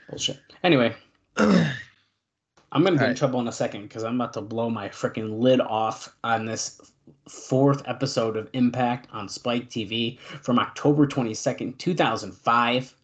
[0.09, 0.39] Bullshit.
[0.63, 0.93] Anyway,
[1.37, 5.39] I'm gonna get in trouble in a second because I'm about to blow my freaking
[5.39, 6.81] lid off on this
[7.29, 12.95] fourth episode of Impact on Spike TV from October 22nd, 2005.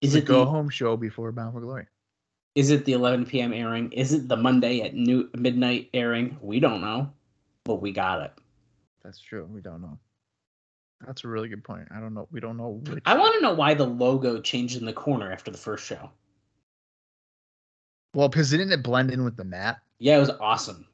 [0.00, 1.86] Is the it go the, home show before Bound for Glory?
[2.54, 3.52] Is it the 11 p.m.
[3.52, 3.92] airing?
[3.92, 6.36] Is it the Monday at new midnight airing?
[6.40, 7.12] We don't know,
[7.64, 8.32] but we got it.
[9.04, 9.46] That's true.
[9.50, 9.98] We don't know.
[11.06, 11.88] That's a really good point.
[11.94, 12.28] I don't know.
[12.30, 13.02] We don't know which.
[13.06, 16.10] I want to know why the logo changed in the corner after the first show.
[18.14, 19.80] Well, because didn't it blend in with the map?
[19.98, 20.86] Yeah, it was awesome.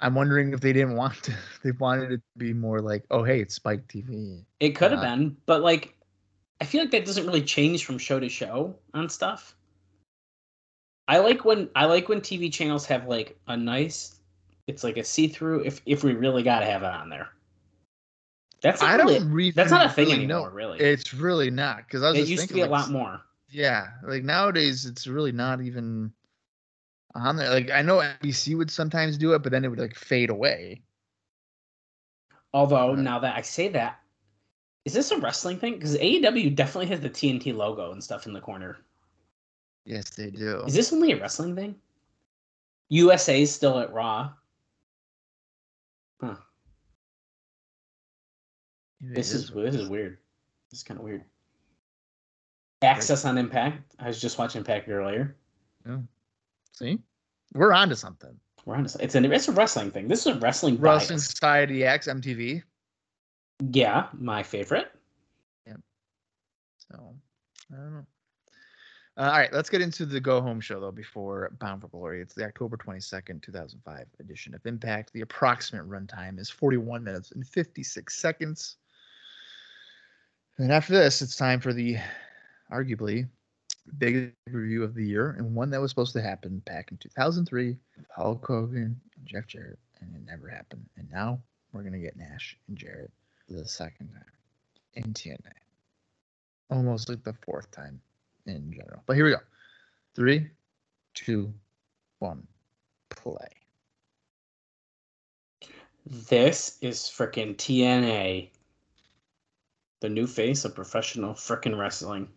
[0.00, 1.34] I'm wondering if they didn't want to.
[1.62, 4.44] They wanted it to be more like, oh hey, it's Spike TV.
[4.60, 5.94] It could have Uh, been, but like,
[6.60, 9.56] I feel like that doesn't really change from show to show on stuff.
[11.10, 14.20] I like when I like when TV channels have like a nice,
[14.68, 15.64] it's like a see through.
[15.64, 17.30] If if we really got to have it on there,
[18.62, 19.50] that's not I really, don't really.
[19.50, 20.50] that's not a thing really anymore.
[20.50, 20.54] know.
[20.54, 22.18] Really, It's really not because I was.
[22.20, 23.20] it used to thinking, be a like, lot more.
[23.48, 26.12] Yeah, like nowadays it's really not even
[27.16, 27.50] on there.
[27.50, 30.82] Like I know NBC would sometimes do it, but then it would like fade away.
[32.52, 34.00] Although now that I say that,
[34.84, 35.74] is this a wrestling thing?
[35.74, 38.78] Because AEW definitely has the TNT logo and stuff in the corner.
[39.84, 40.62] Yes, they do.
[40.66, 41.74] Is this only a wrestling thing?
[42.90, 44.30] USA's still at Raw.
[46.20, 46.34] Huh.
[49.00, 50.18] It This is this is weird.
[50.70, 51.24] This is kind of weird.
[52.82, 53.94] Access on Impact.
[53.98, 55.36] I was just watching Impact earlier.
[55.86, 55.98] Yeah.
[56.72, 56.98] See,
[57.54, 58.38] we're on to something.
[58.64, 58.84] We're on.
[58.84, 60.08] To, it's a it's a wrestling thing.
[60.08, 60.78] This is a wrestling.
[60.78, 61.26] Wrestling bias.
[61.26, 62.62] Society X MTV.
[63.70, 64.92] Yeah, my favorite.
[65.66, 65.76] Yeah.
[66.78, 67.14] So
[67.72, 68.06] I don't know.
[69.20, 72.22] Uh, all right, let's get into the go home show though before Bound for Glory.
[72.22, 75.12] It's the October 22nd, 2005 edition of Impact.
[75.12, 78.78] The approximate runtime is 41 minutes and 56 seconds.
[80.56, 81.98] And after this, it's time for the
[82.72, 83.28] arguably
[83.98, 87.76] biggest review of the year and one that was supposed to happen back in 2003
[87.98, 90.86] with Hulk Hogan and Jeff Jarrett, and it never happened.
[90.96, 91.42] And now
[91.74, 93.10] we're going to get Nash and Jarrett
[93.50, 94.24] the second time
[94.94, 95.52] in TNA
[96.70, 98.00] almost like the fourth time
[98.46, 99.02] in general.
[99.06, 99.38] But here we go.
[100.14, 100.50] Three,
[101.14, 101.52] two,
[102.18, 102.46] one,
[103.10, 103.48] play.
[106.06, 108.50] This is freaking TNA.
[110.00, 112.28] The new face of professional freaking wrestling.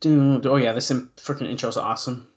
[0.00, 2.31] Dude, oh yeah, this freaking intro is awesome.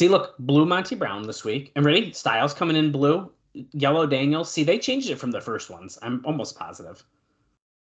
[0.00, 1.72] See, look, blue Monty Brown this week.
[1.76, 2.10] And ready?
[2.14, 3.30] Styles coming in blue.
[3.52, 4.44] Yellow Daniel.
[4.44, 5.98] See, they changed it from the first ones.
[6.00, 7.04] I'm almost positive.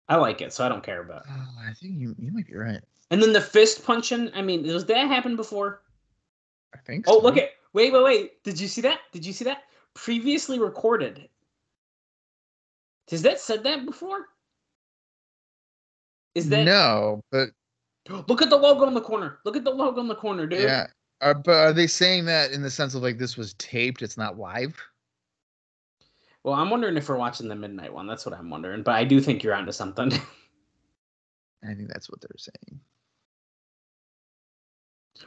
[0.08, 1.24] I like it, so I don't care about.
[1.28, 2.80] Oh, uh, I think you you might be right.
[3.10, 4.30] And then the fist punching.
[4.36, 5.82] I mean, does that happen before?
[6.72, 7.06] I think.
[7.08, 7.24] Oh, so.
[7.24, 8.44] look at wait, wait, wait.
[8.44, 9.00] Did you see that?
[9.10, 9.64] Did you see that?
[9.94, 11.28] Previously recorded.
[13.10, 14.26] Has that said that before?
[16.36, 17.24] Is that no?
[17.32, 17.48] But
[18.28, 19.38] Look at the logo in the corner.
[19.44, 20.62] Look at the logo in the corner, dude.
[20.62, 20.86] yeah.
[21.20, 24.02] Are, but are they saying that in the sense of like this was taped?
[24.02, 24.76] It's not live.
[26.44, 28.06] Well, I'm wondering if we're watching the midnight one.
[28.06, 28.82] That's what I'm wondering.
[28.82, 30.12] But I do think you're onto something.
[31.64, 32.80] I think that's what they're saying.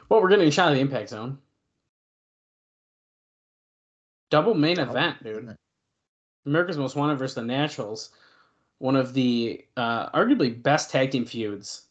[0.08, 1.38] well, we're getting a shot of the impact zone.
[4.30, 5.56] Double main Double event, dude.
[6.46, 8.10] America's Most Wanted versus the Naturals.
[8.78, 11.82] One of the uh, arguably best tag team feuds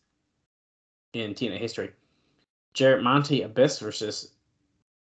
[1.13, 1.91] in TNA history.
[2.73, 4.31] Jarrett Monty Abyss versus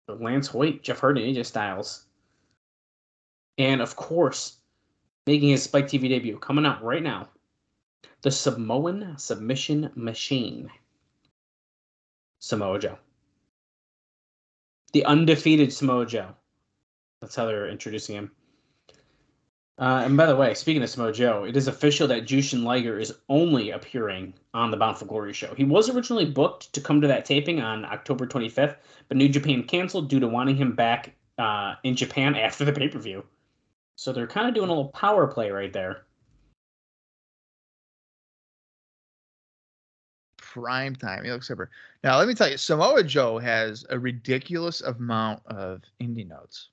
[0.09, 2.07] Lance Hoyt, Jeff Hardy, AJ Styles.
[3.59, 4.59] And of course,
[5.27, 7.29] making his Spike TV debut, coming out right now,
[8.23, 10.71] the Samoan Submission Machine,
[12.39, 12.99] Samoa Joe.
[14.93, 16.35] The undefeated Samoa Joe.
[17.21, 18.31] That's how they're introducing him.
[19.79, 22.99] Uh, and by the way, speaking of Samoa Joe, it is official that Jushin Liger
[22.99, 25.55] is only appearing on the Bound for Glory show.
[25.55, 28.77] He was originally booked to come to that taping on October 25th,
[29.09, 32.89] but New Japan canceled due to wanting him back uh, in Japan after the pay
[32.89, 33.23] per view.
[33.97, 36.05] So they're kind of doing a little power play right there.
[40.39, 41.25] Prime time.
[41.25, 41.71] He looks super.
[42.03, 46.71] Now let me tell you, Samoa Joe has a ridiculous amount of indie notes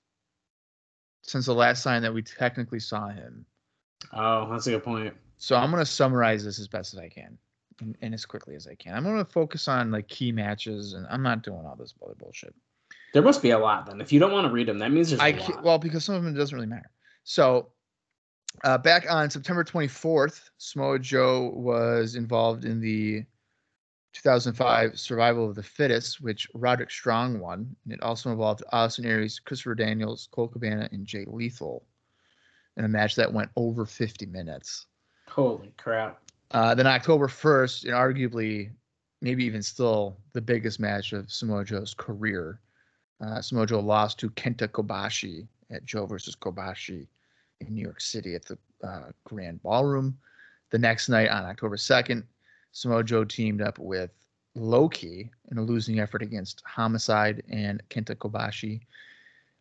[1.23, 3.45] since the last time that we technically saw him.
[4.11, 5.13] Oh, that's a good point.
[5.37, 7.37] So I'm gonna summarize this as best as I can
[7.81, 8.93] and, and as quickly as I can.
[8.93, 12.53] I'm gonna focus on like key matches, and I'm not doing all this other bullshit.
[13.13, 14.01] There must be a lot then.
[14.01, 15.63] If you don't want to read them, that means there's a I lot.
[15.63, 16.89] well because some of them doesn't really matter.
[17.23, 17.69] So
[18.63, 23.23] uh, back on September 24th, Samoa Joe was involved in the
[24.13, 27.75] 2005 Survival of the Fittest, which Roderick Strong won.
[27.83, 31.85] And it also involved Austin Aries, Christopher Daniels, Colt Cabana, and Jay Lethal
[32.77, 34.85] in a match that went over 50 minutes.
[35.27, 36.19] Holy crap.
[36.51, 38.69] Uh, then October 1st, and arguably,
[39.21, 42.59] maybe even still, the biggest match of Samoa Joe's career.
[43.19, 47.07] Uh, Samoa Joe lost to Kenta Kobashi at Joe versus Kobashi
[47.61, 50.17] in New York City at the uh, Grand Ballroom.
[50.69, 52.23] The next night on October 2nd,
[52.73, 54.11] Samoa teamed up with
[54.55, 58.81] Low Ki in a losing effort against Homicide and Kenta Kobashi.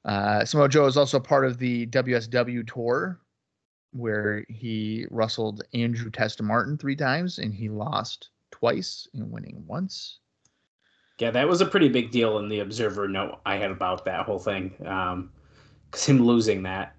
[0.04, 3.20] Uh, is also part of the WSW tour,
[3.92, 10.18] where he wrestled Andrew Testa Martin three times and he lost twice and winning once.
[11.18, 14.26] Yeah, that was a pretty big deal in the Observer note I had about that
[14.26, 14.74] whole thing.
[14.86, 15.30] Um,
[15.90, 16.96] because him losing that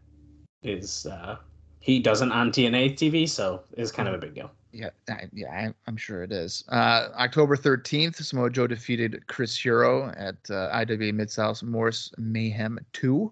[0.61, 1.37] is uh,
[1.79, 4.51] he doesn't on TNA TV, so it's kind of a big deal.
[4.73, 6.63] Yeah, I, yeah, I, I'm sure it is.
[6.67, 12.79] Uh, October 13th, Samoa Joe defeated Chris Hero at uh, IWA Mid South Morris Mayhem
[12.93, 13.31] 2.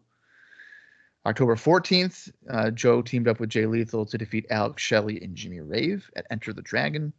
[1.26, 5.62] October 14th, uh, Joe teamed up with Jay Lethal to defeat Alex Shelley and Jimmy
[5.62, 7.12] Rave at Enter the Dragon.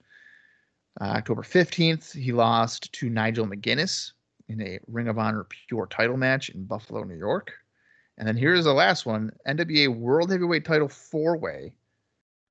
[1.00, 4.12] Uh, October 15th, he lost to Nigel McGuinness
[4.48, 7.52] in a Ring of Honor Pure title match in Buffalo, New York.
[8.18, 11.72] And then here's the last one NWA World Heavyweight Title four way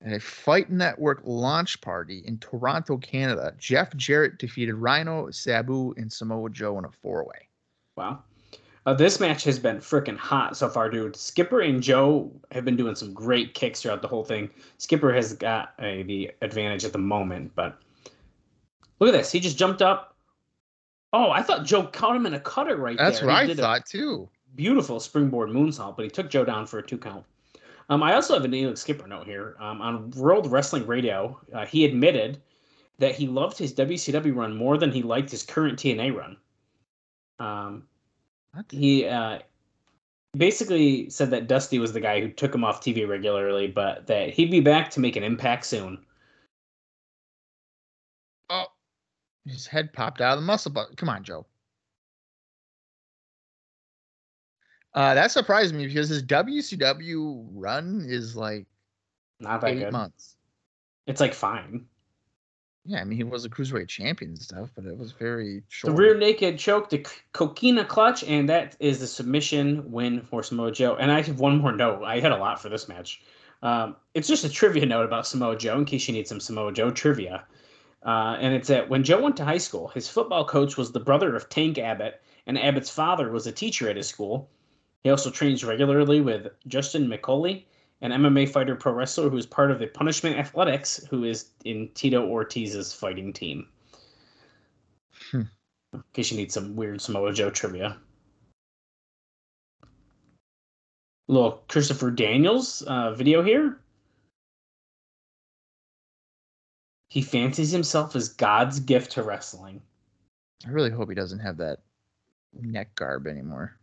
[0.03, 3.53] at a Fight Network launch party in Toronto, Canada.
[3.57, 7.47] Jeff Jarrett defeated Rhino, Sabu, and Samoa Joe in a four way.
[7.95, 8.23] Wow.
[8.87, 11.15] Uh, this match has been freaking hot so far, dude.
[11.15, 14.49] Skipper and Joe have been doing some great kicks throughout the whole thing.
[14.79, 17.77] Skipper has got uh, the advantage at the moment, but
[18.99, 19.31] look at this.
[19.31, 20.15] He just jumped up.
[21.13, 23.27] Oh, I thought Joe caught him in a cutter right That's there.
[23.27, 24.27] That's what He I thought too.
[24.55, 27.23] beautiful springboard moonsault, but he took Joe down for a two count.
[27.91, 29.57] Um, I also have an Elix Skipper note here.
[29.59, 32.41] Um, on World Wrestling Radio, uh, he admitted
[32.99, 36.37] that he loved his WCW run more than he liked his current TNA run.
[37.39, 37.83] Um,
[38.69, 39.39] he uh,
[40.37, 44.29] basically said that Dusty was the guy who took him off TV regularly, but that
[44.29, 46.05] he'd be back to make an impact soon.
[48.49, 48.67] Oh,
[49.45, 50.95] his head popped out of the muscle butt.
[50.95, 51.45] Come on, Joe.
[54.93, 58.65] Uh, that surprised me because his WCW run is like
[59.39, 59.91] Not that eight good.
[59.93, 60.35] months.
[61.07, 61.85] It's like fine.
[62.83, 65.95] Yeah, I mean he was a cruiserweight champion and stuff, but it was very short.
[65.95, 70.71] The rear naked choke, the coquina clutch, and that is the submission win for Samoa
[70.71, 70.95] Joe.
[70.95, 72.03] And I have one more note.
[72.03, 73.21] I had a lot for this match.
[73.61, 76.73] Um, it's just a trivia note about Samoa Joe in case you need some Samoa
[76.73, 77.45] Joe trivia.
[78.03, 80.99] Uh, and it's that when Joe went to high school, his football coach was the
[80.99, 84.49] brother of Tank Abbott, and Abbott's father was a teacher at his school.
[85.03, 87.65] He also trains regularly with Justin McCully,
[88.01, 91.89] an MMA fighter pro wrestler who is part of the Punishment Athletics, who is in
[91.93, 93.67] Tito Ortiz's fighting team.
[95.31, 95.43] Hmm.
[95.93, 97.97] In case you need some weird Samoa Joe trivia.
[101.31, 103.79] little Christopher Daniels uh, video here.
[107.09, 109.81] He fancies himself as God's gift to wrestling.
[110.65, 111.79] I really hope he doesn't have that
[112.53, 113.77] neck garb anymore.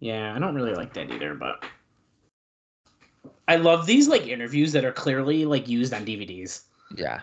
[0.00, 1.62] Yeah, I don't really like that either, but
[3.46, 6.62] I love these like interviews that are clearly like used on DVDs.
[6.96, 7.20] Yeah.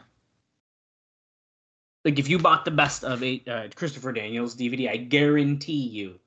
[2.05, 6.19] Like if you bought the best of a uh, Christopher Daniels DVD, I guarantee you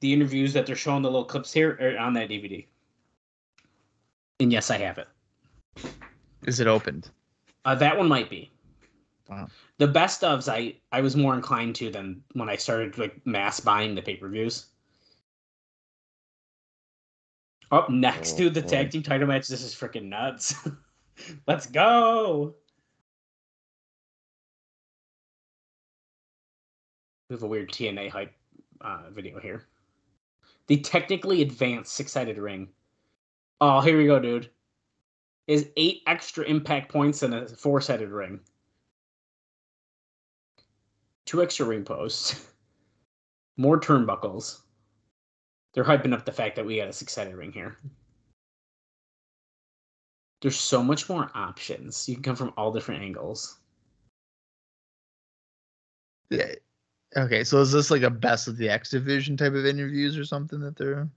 [0.00, 2.66] the interviews that they're showing the little clips here are on that DVD.
[4.38, 5.08] And yes, I have it.
[6.46, 7.10] Is it opened?
[7.64, 8.50] Uh, that one might be.
[9.28, 9.48] Wow.
[9.78, 13.60] The best ofs I I was more inclined to than when I started like mass
[13.60, 14.66] buying the pay per views.
[17.70, 18.68] Up next Oh, to the boy.
[18.68, 20.54] tag team title match, this is freaking nuts.
[21.46, 22.54] Let's go.
[27.28, 28.32] We have a weird TNA hype
[28.80, 29.66] uh, video here.
[30.66, 32.68] The technically advanced six sided ring.
[33.60, 34.50] Oh, here we go, dude.
[35.46, 38.40] Is eight extra impact points in a four sided ring.
[41.26, 42.46] Two extra ring posts.
[43.56, 44.60] More turnbuckles.
[45.72, 47.76] They're hyping up the fact that we got a six sided ring here.
[50.42, 52.08] There's so much more options.
[52.08, 53.58] You can come from all different angles.
[56.30, 56.54] Yeah.
[57.16, 60.24] Okay, so is this like a best of the X division type of interviews or
[60.24, 61.08] something that they're?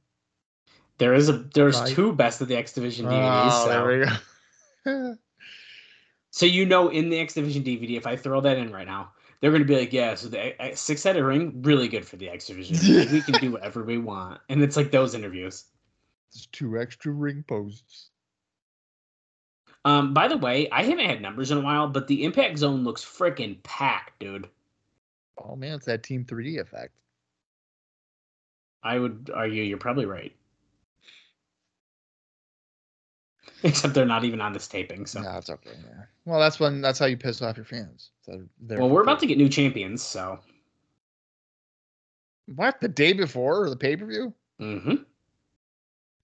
[0.97, 1.93] There is a there's Right.
[1.93, 3.49] two best of the X Division DVDs.
[3.51, 3.69] Oh, so.
[3.69, 5.15] there we go.
[6.31, 9.11] So you know, in the X Division DVD, if I throw that in right now,
[9.43, 12.29] they're going to be like, "Yeah, so the uh, six-sided ring, really good for the
[12.29, 12.77] X Division.
[12.97, 15.65] Like, we can do whatever we want." And it's like those interviews.
[16.31, 18.09] There's two extra ring posts.
[19.83, 22.85] Um, by the way, I haven't had numbers in a while, but the Impact Zone
[22.85, 24.47] looks freaking packed, dude.
[25.37, 26.93] Oh man, it's that Team 3D effect.
[28.81, 30.33] I would argue you're probably right.
[33.65, 35.21] Except they're not even on this taping, so.
[35.21, 35.71] No, it's okay.
[35.73, 36.03] Yeah.
[36.25, 38.11] Well, that's when that's how you piss off your fans.
[38.21, 40.39] So Well, we're about to get new champions, so.
[42.47, 44.33] what the day before the pay per view?
[44.61, 44.95] Mm-hmm.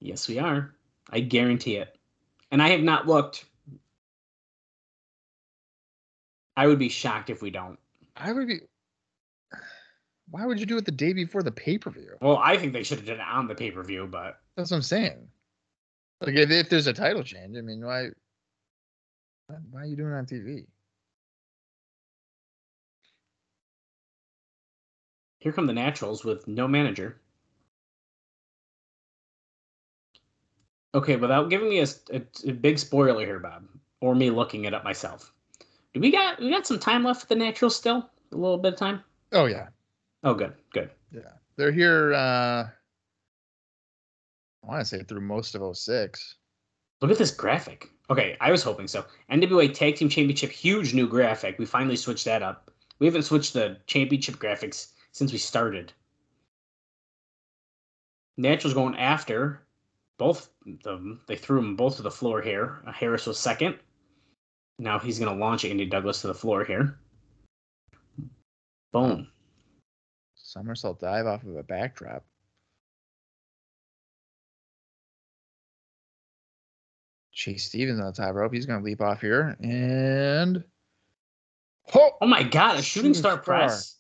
[0.02, 0.74] Yes, we are.
[1.12, 1.98] I guarantee it.
[2.52, 3.46] And I have not looked.
[6.58, 7.80] I would be shocked if we don't.
[8.18, 8.60] I would be.
[10.30, 12.18] Why would you do it the day before the pay per view?
[12.22, 14.72] Well, I think they should have done it on the pay per view, but That's
[14.72, 15.30] what I'm saying.
[16.22, 18.10] Like if, if there's a title change, I mean, why?
[19.72, 20.66] why- are you doing it on TV?
[25.40, 27.22] here come the Naturals with no manager.
[30.94, 33.64] Okay, without giving me a, a, a big spoiler here, Bob,
[34.02, 35.32] or me looking it up myself,
[35.94, 38.10] do we got we got some time left for the Naturals still?
[38.32, 39.02] A little bit of time.
[39.32, 39.68] Oh yeah,
[40.24, 40.90] Oh, good, good.
[41.12, 41.22] yeah.
[41.56, 42.14] They're here.
[42.14, 42.68] uh
[44.70, 46.36] I want to say through most of 06.
[47.02, 47.90] Look at this graphic.
[48.12, 49.04] Okay, I was hoping so.
[49.32, 51.58] NWA Tag Team Championship, huge new graphic.
[51.58, 52.70] We finally switched that up.
[53.00, 55.92] We haven't switched the championship graphics since we started.
[58.38, 59.64] Naturals going after
[60.20, 61.22] both of them.
[61.28, 62.84] They threw them both to the floor here.
[62.86, 63.80] Uh, Harris was second.
[64.78, 67.00] Now he's going to launch Andy Douglas to the floor here.
[68.92, 69.30] Boom.
[70.36, 72.24] Somersault dive off of a backdrop.
[77.40, 78.54] Chase Stevens on the top rope.
[78.54, 80.62] He's going to leap off here and.
[81.96, 82.12] Oh!
[82.22, 83.44] Oh my God, a shooting Shooting star star.
[83.44, 83.96] press.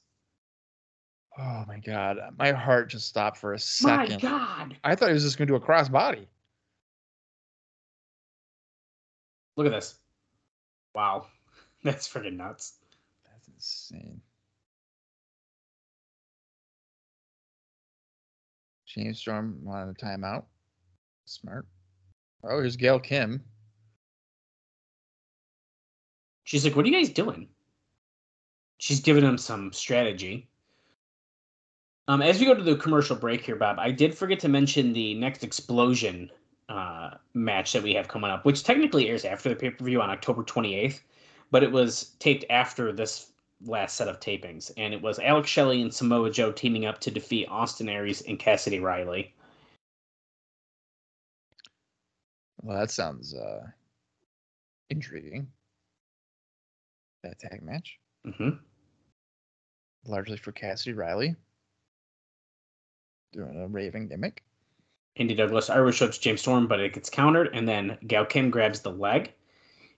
[1.37, 4.21] Oh my god, my heart just stopped for a second.
[4.21, 4.29] My.
[4.29, 4.77] God.
[4.83, 6.27] I thought he was just going to do a cross body.
[9.55, 9.95] Look at this.
[10.93, 11.27] Wow.
[11.83, 12.73] That's freaking nuts.
[13.25, 14.19] That's insane.
[18.85, 20.43] James Storm wanted a timeout.
[21.23, 21.65] Smart.
[22.43, 23.43] Oh, here's Gail Kim.
[26.43, 27.49] She's like, "What are you guys doing?"
[28.77, 30.47] She's giving him some strategy.
[32.07, 34.93] Um, as we go to the commercial break here, Bob, I did forget to mention
[34.93, 36.31] the next explosion
[36.69, 40.01] uh, match that we have coming up, which technically airs after the pay per view
[40.01, 41.01] on October 28th,
[41.51, 43.31] but it was taped after this
[43.65, 47.11] last set of tapings, and it was Alex Shelley and Samoa Joe teaming up to
[47.11, 49.33] defeat Austin Aries and Cassidy Riley.
[52.61, 53.65] Well, that sounds uh,
[54.89, 55.47] intriguing.
[57.23, 58.49] That tag match, hmm
[60.05, 61.35] largely for Cassidy Riley,
[63.33, 64.43] doing a raving gimmick.
[65.17, 68.79] Andy Douglas Irish whips James Storm, but it gets countered, and then Gail Kim grabs
[68.79, 69.33] the leg.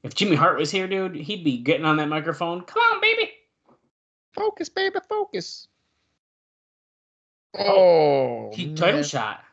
[0.02, 2.62] If Jimmy Hart was here, dude, he'd be getting on that microphone.
[2.64, 3.30] Come on, baby.
[4.34, 5.68] Focus, baby, focus.
[7.56, 9.44] Oh, Oh, He title shot.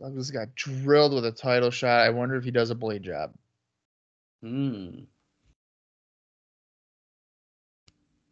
[0.00, 2.00] Douglas got drilled with a title shot.
[2.00, 3.34] I wonder if he does a blade job.
[4.42, 5.00] Hmm.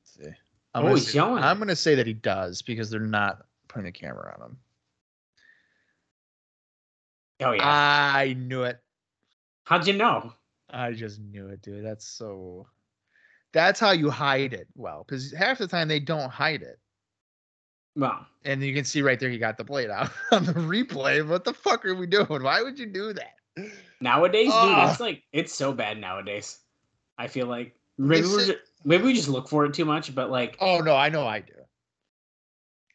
[0.05, 0.23] See.
[0.25, 0.35] I'm
[0.75, 1.43] Oh, gonna he's say, yelling.
[1.45, 4.57] I'm gonna say that he does because they're not putting the camera on him.
[7.41, 7.63] Oh yeah.
[7.65, 8.81] I knew it.
[9.65, 10.33] How'd you know?
[10.71, 11.85] I just knew it, dude.
[11.85, 12.67] That's so.
[13.53, 14.69] That's how you hide it.
[14.75, 16.79] Well, because half the time they don't hide it,
[17.99, 21.27] Well, and you can see right there he got the blade out on the replay.
[21.27, 22.45] What the fuck are we doing?
[22.45, 23.35] Why would you do that?
[24.01, 24.89] nowadays, dude, Ah.
[24.89, 26.61] it's like it's so bad nowadays.
[27.19, 30.31] I feel like maybe we're just, maybe we just look for it too much, but
[30.31, 31.55] like Oh no, I know I do.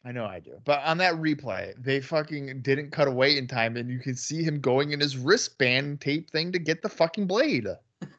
[0.06, 0.52] I know I do.
[0.64, 4.42] But on that replay, they fucking didn't cut away in time, and you can see
[4.42, 7.66] him going in his wristband tape thing to get the fucking blade.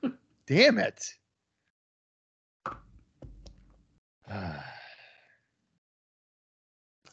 [0.46, 1.04] Damn it.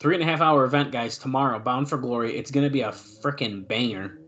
[0.03, 1.17] three and a half hour event, guys.
[1.17, 2.37] Tomorrow, Bound for Glory.
[2.37, 4.19] It's gonna be a freaking banger.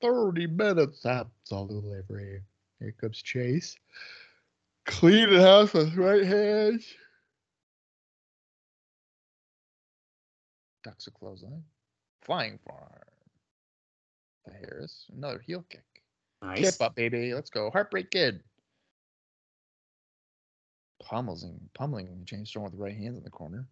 [0.00, 1.02] 30 minutes.
[1.02, 2.40] That's all delivery.
[2.80, 3.76] Here comes Chase.
[4.86, 6.86] Clean it house with right hands.
[10.82, 11.64] Ducks a clothesline.
[12.22, 12.88] Flying farm.
[14.46, 15.06] The Harris.
[15.14, 15.84] Another heel kick.
[16.42, 16.60] Nice.
[16.60, 17.32] Tip up, baby.
[17.32, 17.70] Let's go.
[17.70, 18.40] Heartbreak Kid.
[21.04, 23.66] Pummeling, pummeling James Storm with the right hands in the corner.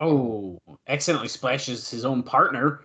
[0.00, 2.80] Oh, accidentally splashes his own partner.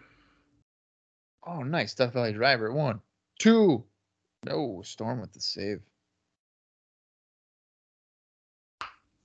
[1.45, 1.93] Oh, nice.
[1.93, 2.71] Death Valley Driver.
[2.71, 3.01] One,
[3.39, 3.83] two.
[4.45, 5.81] No, Storm with the save.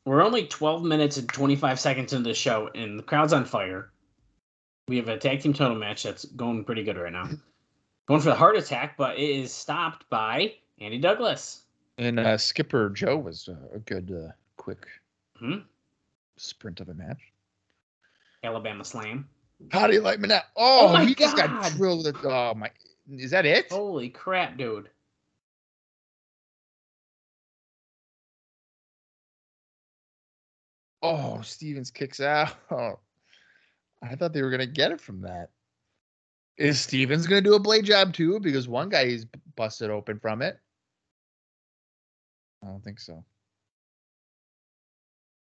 [0.04, 3.90] We're only 12 minutes and 25 seconds into the show, and the crowd's on fire.
[4.88, 7.28] We have a tag team title match that's going pretty good right now.
[8.06, 11.64] Going for the heart attack, but it is stopped by Andy Douglas.
[11.99, 14.86] And uh, Skipper Joe was uh, a good, uh, quick
[15.38, 15.59] Hmm?
[16.36, 17.18] sprint of a match.
[18.44, 19.28] Alabama Slam.
[19.72, 20.42] How do you like me now?
[20.57, 21.72] Oh, my he just got God.
[21.72, 22.24] drilled with.
[22.24, 22.70] Oh my!
[23.11, 23.70] Is that it?
[23.72, 24.88] Holy crap, dude.
[31.03, 32.55] Oh, Stevens kicks out.
[32.70, 32.99] Oh,
[34.03, 35.51] I thought they were gonna get it from that.
[36.57, 38.38] Is Stevens gonna do a blade job too?
[38.40, 39.26] Because one guy is
[39.57, 40.59] busted open from it.
[42.62, 43.24] I don't think so.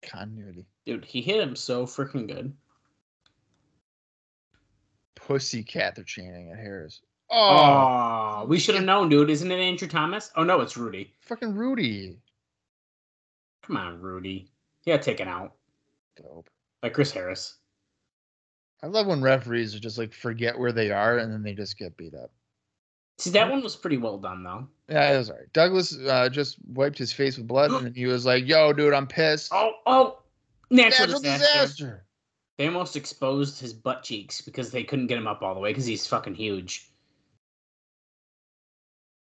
[0.02, 0.66] Continuity.
[0.86, 2.52] Dude, he hit him so freaking good.
[5.16, 7.00] Pussycat, they're chanting at Harris.
[7.30, 9.30] Oh, Oh, we should have known, dude.
[9.30, 10.30] Isn't it Andrew Thomas?
[10.36, 11.12] Oh, no, it's Rudy.
[11.20, 12.18] fucking Rudy.
[13.62, 14.50] Come on, Rudy.
[14.84, 15.52] He got taken out
[16.16, 16.48] Dope.
[16.80, 17.58] by Chris Harris.
[18.82, 21.96] I love when referees just like forget where they are and then they just get
[21.98, 22.32] beat up.
[23.20, 24.66] See, that one was pretty well done, though.
[24.88, 25.52] Yeah, it was all right.
[25.52, 29.06] Douglas uh, just wiped his face with blood and he was like, "Yo, dude, I'm
[29.06, 30.22] pissed." Oh, oh,
[30.70, 31.52] natural, Natural disaster.
[31.52, 32.04] disaster.
[32.56, 35.70] They almost exposed his butt cheeks because they couldn't get him up all the way
[35.70, 36.88] because he's fucking huge.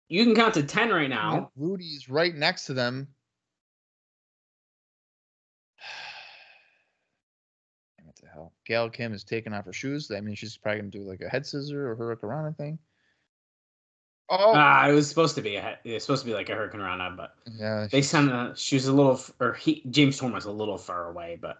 [0.08, 1.52] You can count to 10 right now.
[1.56, 3.06] Rudy's right next to them.
[8.02, 8.52] What the hell?
[8.66, 10.10] Gail Kim is taking off her shoes.
[10.10, 12.78] I mean, she's probably gonna do like a head scissor or hurricane thing.
[14.30, 16.54] Oh, Ah, it was supposed to be a, it was supposed to be like a
[16.54, 17.86] Hurricane Rana, but yeah.
[17.90, 21.10] they sent a, she was a little, or he, James Storm was a little far
[21.10, 21.58] away, but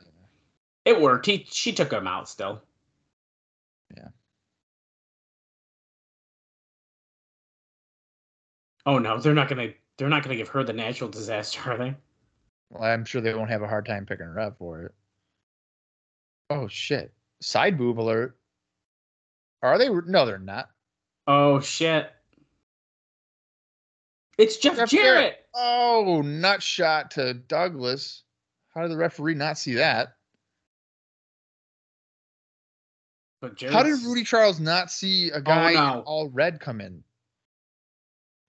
[0.87, 1.27] it worked.
[1.27, 2.62] He, she took him out still.
[3.95, 4.09] Yeah.
[8.87, 11.95] Oh no, they're not gonna, they're not gonna give her the natural disaster, are they?
[12.71, 14.95] Well, I'm sure they won't have a hard time picking her up for it.
[16.49, 17.12] Oh shit!
[17.41, 18.37] Side boob alert.
[19.62, 19.89] Are they?
[19.89, 20.71] No, they're not.
[21.27, 22.11] Oh shit.
[24.39, 25.14] It's Jeff, Jeff Jarrett.
[25.14, 25.47] Jarrett.
[25.55, 28.22] Oh, nut shot to Douglas.
[28.74, 30.14] How did the referee not see that?
[33.41, 36.03] But How did Rudy Charles not see a oh, guy in no.
[36.07, 37.05] all red come in?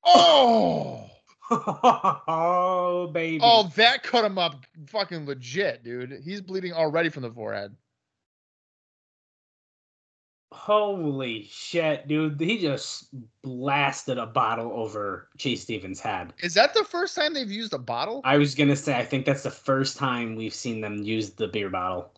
[0.06, 1.10] Oh,
[1.52, 3.40] oh baby.
[3.44, 6.22] oh, that cut him up fucking legit, dude.
[6.24, 7.76] He's bleeding already from the forehead.
[10.66, 12.42] Holy shit, dude.
[12.42, 13.10] He just
[13.44, 16.34] blasted a bottle over Chase Stevens' head.
[16.40, 18.22] Is that the first time they've used a bottle?
[18.24, 21.30] I was going to say, I think that's the first time we've seen them use
[21.30, 22.12] the beer bottle.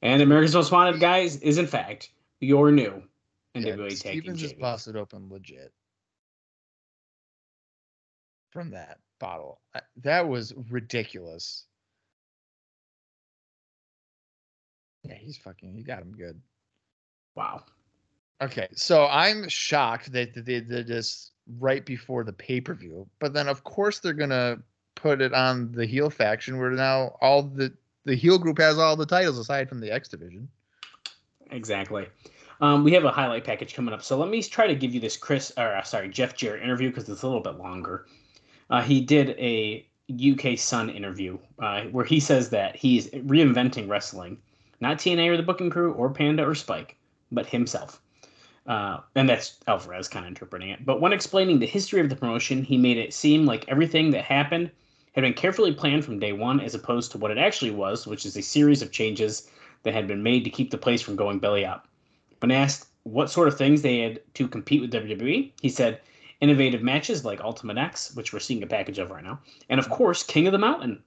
[0.00, 2.08] And America's Most Wanted, guys, is in fact
[2.40, 3.02] your new
[3.54, 4.60] Yeah, NWA Tag Team Stevens is Champions.
[4.62, 5.74] busted open legit
[8.48, 9.60] from that bottle.
[10.02, 11.66] That was ridiculous.
[15.04, 15.76] Yeah, he's fucking.
[15.76, 16.40] You got him good.
[17.34, 17.64] Wow.
[18.42, 23.32] Okay, so I'm shocked that they did this right before the pay per view, but
[23.32, 24.58] then of course they're gonna
[24.94, 27.72] put it on the heel faction, where now all the
[28.04, 30.48] the heel group has all the titles aside from the X division.
[31.50, 32.06] Exactly.
[32.60, 35.00] Um, we have a highlight package coming up, so let me try to give you
[35.00, 38.06] this Chris, or uh, sorry, Jeff Jarrett interview because it's a little bit longer.
[38.70, 44.38] Uh, he did a UK Sun interview uh, where he says that he's reinventing wrestling,
[44.80, 46.96] not TNA or the booking crew or Panda or Spike,
[47.30, 48.00] but himself.
[48.66, 50.84] Uh, and that's Alvarez kind of interpreting it.
[50.84, 54.24] But when explaining the history of the promotion, he made it seem like everything that
[54.24, 54.70] happened
[55.14, 58.26] had been carefully planned from day one, as opposed to what it actually was, which
[58.26, 59.48] is a series of changes
[59.82, 61.86] that had been made to keep the place from going belly up.
[62.40, 66.00] When asked what sort of things they had to compete with WWE, he said
[66.40, 69.88] innovative matches like Ultimate X, which we're seeing a package of right now, and of
[69.88, 71.02] course King of the Mountain.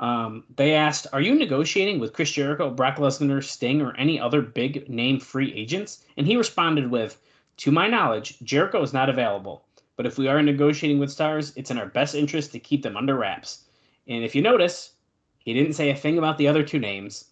[0.00, 4.40] Um, they asked, "Are you negotiating with Chris Jericho, Brock Lesnar, Sting, or any other
[4.40, 7.20] big name free agents?" And he responded with,
[7.58, 9.66] "To my knowledge, Jericho is not available.
[9.96, 12.96] But if we are negotiating with stars, it's in our best interest to keep them
[12.96, 13.66] under wraps."
[14.08, 14.94] And if you notice,
[15.38, 17.26] he didn't say a thing about the other two names.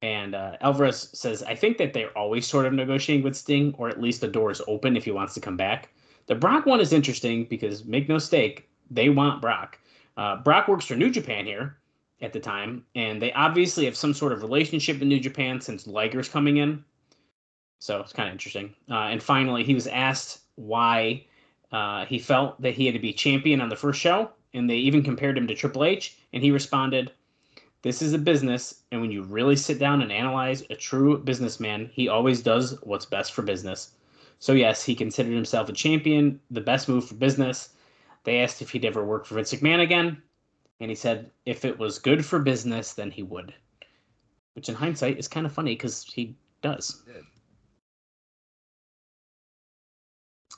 [0.00, 3.90] And uh, Alvarez says, I think that they're always sort of negotiating with Sting, or
[3.90, 5.90] at least the door is open if he wants to come back.
[6.26, 9.78] The Brock one is interesting because, make no mistake, they want Brock.
[10.16, 11.77] Uh, Brock works for New Japan here
[12.20, 15.86] at the time, and they obviously have some sort of relationship with New Japan since
[15.86, 16.84] Liger's coming in.
[17.78, 18.74] So it's kind of interesting.
[18.90, 21.24] Uh, and finally, he was asked why
[21.70, 24.76] uh, he felt that he had to be champion on the first show, and they
[24.76, 27.12] even compared him to Triple H, and he responded,
[27.82, 31.88] this is a business, and when you really sit down and analyze a true businessman,
[31.92, 33.94] he always does what's best for business.
[34.40, 37.70] So, yes, he considered himself a champion, the best move for business.
[38.24, 40.20] They asked if he'd ever work for Vince McMahon again,
[40.80, 43.54] and he said if it was good for business, then he would.
[44.54, 47.02] Which, in hindsight, is kind of funny because he does.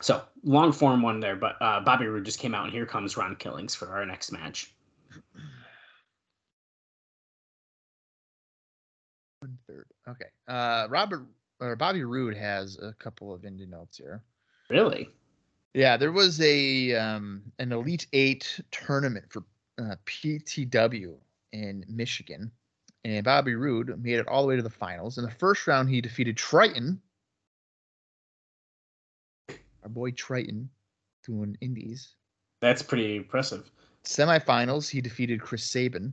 [0.00, 3.16] So, long form one there, but uh, Bobby Roode just came out, and here comes
[3.16, 4.72] Ron Killings for our next match.
[9.40, 9.86] One third.
[10.08, 10.26] Okay.
[10.48, 11.26] Uh, Robert
[11.60, 14.22] or Bobby Roode has a couple of indie notes here.
[14.70, 15.10] Really?
[15.74, 19.44] Yeah, there was a um, an Elite Eight tournament for
[19.78, 21.14] uh, PTW
[21.52, 22.50] in Michigan,
[23.04, 25.18] and Bobby Roode made it all the way to the finals.
[25.18, 27.00] In the first round, he defeated Triton,
[29.48, 30.70] our boy Triton,
[31.24, 32.14] doing indies.
[32.60, 33.70] That's pretty impressive.
[34.04, 36.12] Semifinals, he defeated Chris Sabin,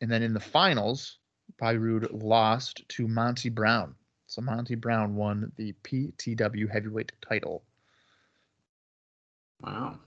[0.00, 1.18] and then in the finals,
[1.58, 3.94] Bobby Roode lost to Monty Brown.
[4.26, 7.62] So Monty Brown won the PTW heavyweight title.
[9.62, 9.98] Wow.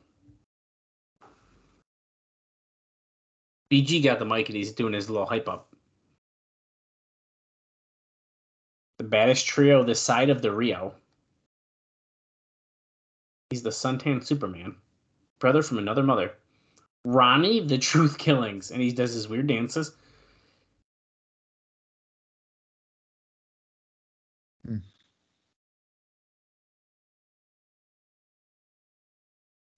[3.72, 5.74] BG got the mic and he's doing his little hype up.
[8.98, 10.96] The baddest trio this side of the Rio.
[13.50, 14.76] He's the suntan Superman,
[15.40, 16.34] brother from another mother.
[17.06, 19.96] Ronnie, the Truth Killings, and he does his weird dances.
[24.66, 24.78] Hmm.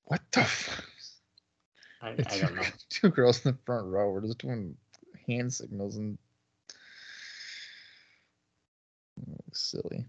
[0.05, 0.49] What the?
[2.01, 2.63] I, I It's don't know.
[2.89, 4.11] two girls in the front row.
[4.11, 4.75] We're just doing
[5.27, 6.17] hand signals and
[9.53, 10.05] silly.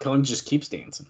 [0.00, 1.06] Killings just keeps dancing.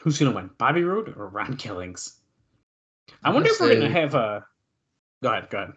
[0.00, 2.20] Who's gonna win, Bobby Roode or Ron Killings?
[3.22, 4.46] I I'm wonder if we're gonna have a.
[5.22, 5.72] Go ahead, go ahead.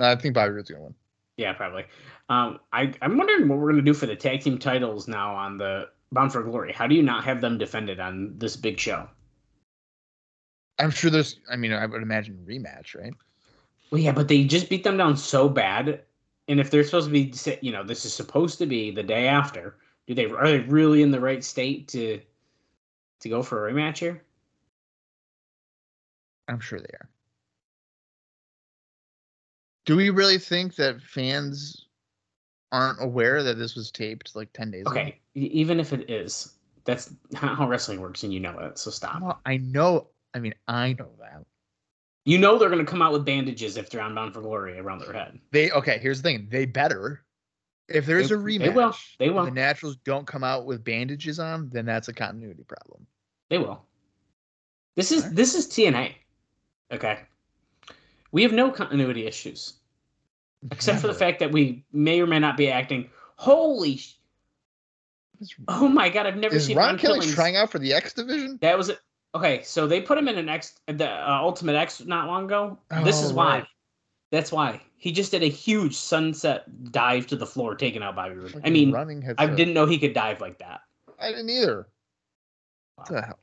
[0.00, 0.94] I think Bobby Roode's gonna win.
[1.36, 1.84] Yeah, probably.
[2.28, 5.56] Um, I I'm wondering what we're gonna do for the tag team titles now on
[5.56, 6.72] the Bound for Glory.
[6.72, 9.08] How do you not have them defended on this big show?
[10.78, 11.40] I'm sure there's.
[11.50, 13.14] I mean, I would imagine rematch, right?
[13.90, 16.02] Well, yeah, but they just beat them down so bad.
[16.48, 19.26] And if they're supposed to be, you know, this is supposed to be the day
[19.28, 19.76] after,
[20.06, 22.20] do they are they really in the right state to
[23.20, 24.22] to go for a rematch here?
[26.48, 27.08] I'm sure they are.
[29.84, 31.86] Do we really think that fans
[32.70, 34.90] aren't aware that this was taped like 10 days ago?
[34.92, 36.54] Okay, e- even if it is,
[36.84, 38.78] that's not how wrestling works, and you know it.
[38.78, 39.20] So stop.
[39.20, 41.44] Well, I know I mean, I know that.
[42.24, 44.78] You know they're going to come out with bandages if they're on Bound for Glory
[44.78, 45.38] around their head.
[45.50, 45.98] They okay.
[45.98, 46.48] Here's the thing.
[46.50, 47.24] They better.
[47.88, 48.94] If there's They- a rematch, they will.
[49.18, 49.44] They will.
[49.44, 53.06] the Naturals don't come out with bandages on, then that's a continuity problem.
[53.50, 53.82] They will.
[54.94, 55.36] This is Alright.
[55.36, 56.14] this is TNA.
[56.92, 57.18] Okay.
[58.32, 59.74] We have no continuity issues
[60.70, 63.10] except for the fact that we may or may not be acting.
[63.36, 63.96] Holy!
[63.98, 64.14] sh-
[65.68, 66.26] Oh my god!
[66.26, 68.58] I've never is seen Ron Ron Kelly trying out for the X division?
[68.62, 69.00] That was it.
[69.34, 72.78] Okay, so they put him in an X, the uh, Ultimate X, not long ago.
[73.02, 73.58] this Oh, is why.
[73.58, 73.66] right.
[74.30, 78.34] That's why he just did a huge sunset dive to the floor, taken out Bobby
[78.36, 78.60] Roode.
[78.64, 79.24] I mean, running.
[79.36, 80.82] I didn't know he could dive like that.
[81.20, 81.88] I didn't either.
[82.96, 83.20] What Wow.
[83.20, 83.38] the hell?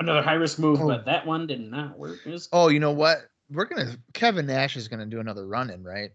[0.00, 0.86] Another high risk move, Oh.
[0.88, 2.24] but that one did not work.
[2.24, 3.28] Was- Oh, you know what?
[3.50, 6.12] We're gonna Kevin Nash is gonna do another run in, right?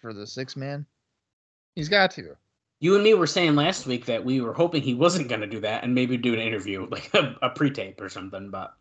[0.00, 0.86] For the six man.
[1.74, 2.36] He's got to.
[2.80, 5.48] You and me were saying last week that we were hoping he wasn't going to
[5.48, 8.50] do that and maybe do an interview, like a, a pre-tape or something.
[8.50, 8.72] But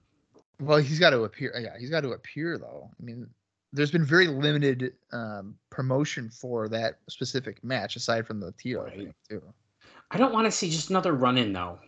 [0.59, 1.51] Well, he's got to appear.
[1.59, 2.89] Yeah, he's got to appear though.
[2.99, 3.27] I mean,
[3.73, 8.95] there's been very limited um, promotion for that specific match, aside from the Tito Right.
[8.97, 9.41] thing too.
[10.11, 11.79] I don't want to see just another run-in though.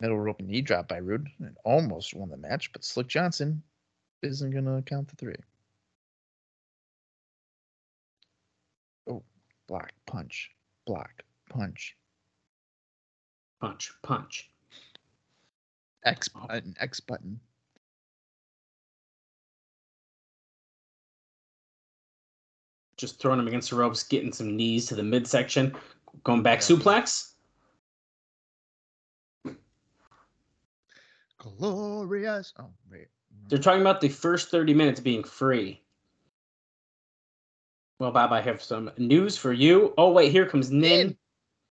[0.00, 3.62] Middle rope knee drop by Roode and almost won the match, but Slick Johnson
[4.22, 5.34] isn't gonna count the three.
[9.08, 9.22] Oh,
[9.66, 10.50] block, punch,
[10.86, 11.96] block, punch,
[13.60, 14.48] Punch, punch.
[16.04, 16.46] X Oh.
[16.46, 17.40] button, X button.
[22.96, 25.74] Just throwing him against the ropes, getting some knees to the midsection,
[26.24, 27.32] going back suplex.
[31.38, 32.52] Glorious.
[32.58, 33.08] Oh wait.
[33.48, 35.80] They're talking about the first 30 minutes being free.
[37.98, 39.92] Well, Bob, I have some news for you.
[39.98, 41.16] Oh, wait, here comes Nin.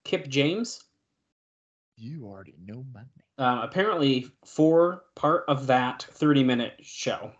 [0.05, 0.83] Kip James.
[1.97, 3.09] You already know my name.
[3.37, 7.31] Um, apparently, for part of that 30 minute show,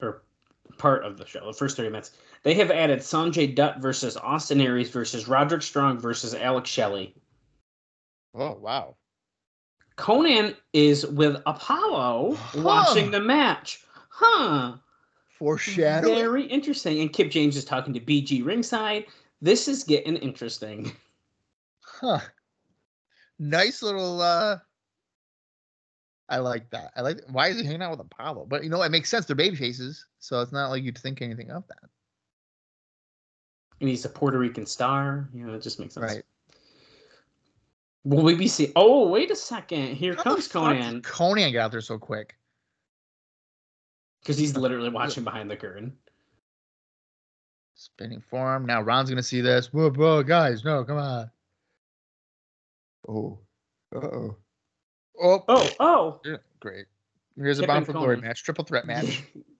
[0.00, 0.22] or
[0.78, 2.12] part of the show, the first 30 minutes,
[2.42, 7.14] they have added Sonjay Dutt versus Austin Aries versus Roderick Strong versus Alex Shelley.
[8.34, 8.96] Oh wow.
[9.96, 12.62] Konnan is with Apollo Huh.
[12.62, 13.84] watching the match.
[14.08, 14.76] Huh.
[15.38, 16.14] Foreshadowing.
[16.14, 17.00] Very interesting.
[17.00, 19.06] And Kip James is talking to BG ringside.
[19.40, 20.92] This is getting interesting.
[21.80, 22.20] Huh.
[23.38, 24.58] Nice little uh
[26.28, 26.92] I like that.
[26.96, 28.46] I like why is he hanging out with Apollo?
[28.46, 29.26] But you know, it makes sense.
[29.26, 31.88] They're baby faces, so it's not like you'd think anything of that.
[33.80, 35.28] And he's a Puerto Rican star.
[35.34, 36.14] You know, it just makes sense.
[36.14, 36.24] Right.
[38.04, 38.72] Will we be seeing?
[38.76, 39.96] Oh, wait a second.
[39.96, 41.00] Here How comes Konnan.
[41.02, 42.36] Konnan got out there so quick.
[44.20, 45.92] Because he's literally watching behind the curtain.
[47.74, 48.66] Spinning forearm.
[48.66, 49.72] Now Ron's gonna see this.
[49.72, 51.30] Whoa, whoa, guys, no, come on.
[53.08, 53.38] Oh.
[53.94, 54.36] Oh.
[55.20, 56.20] Oh, oh.
[56.24, 56.86] Yeah, great.
[57.36, 58.42] Here's a Kip and for glory match.
[58.44, 59.22] Triple threat match.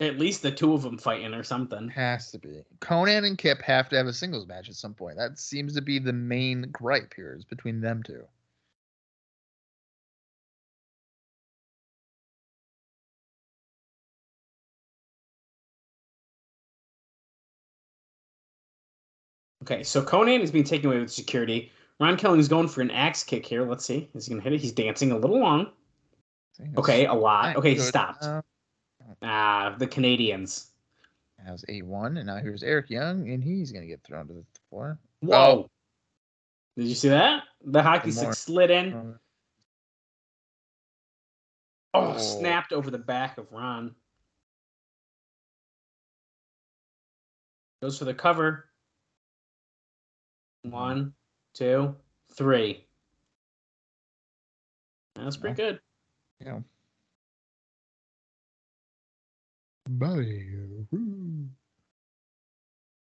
[0.00, 1.88] At least the two of them fighting or something.
[1.88, 2.62] Has to be.
[2.80, 5.16] Konnan and Kip have to have a singles match at some point.
[5.16, 8.22] That seems to be the main gripe here is between them two.
[19.64, 21.70] Okay, so Konnan is being taken away with security.
[22.00, 23.68] Ron Killing's going for an axe kick here.
[23.68, 24.08] Let's see.
[24.14, 24.60] Is he going to hit it?
[24.60, 25.72] He's dancing a little long.
[26.76, 27.56] Okay, a lot.
[27.56, 28.24] Okay, he stopped.
[28.24, 28.42] Um,
[29.08, 30.72] Uh, Ah, the Canadians.
[31.44, 34.26] that was 8 1, and now here's Eric Young, and he's going to get thrown
[34.28, 34.98] to the floor.
[35.20, 35.68] Whoa.
[36.76, 37.44] Did you see that?
[37.64, 38.94] The hockey stick slid in.
[38.94, 39.14] Oh,
[41.94, 42.18] Oh, Oh.
[42.18, 43.94] snapped over the back of Ron.
[47.82, 48.68] Goes for the cover.
[50.62, 51.14] One,
[51.54, 51.96] two,
[52.34, 52.86] three.
[55.14, 55.80] That's pretty good.
[56.40, 56.60] Yeah.
[59.88, 60.46] Buddy.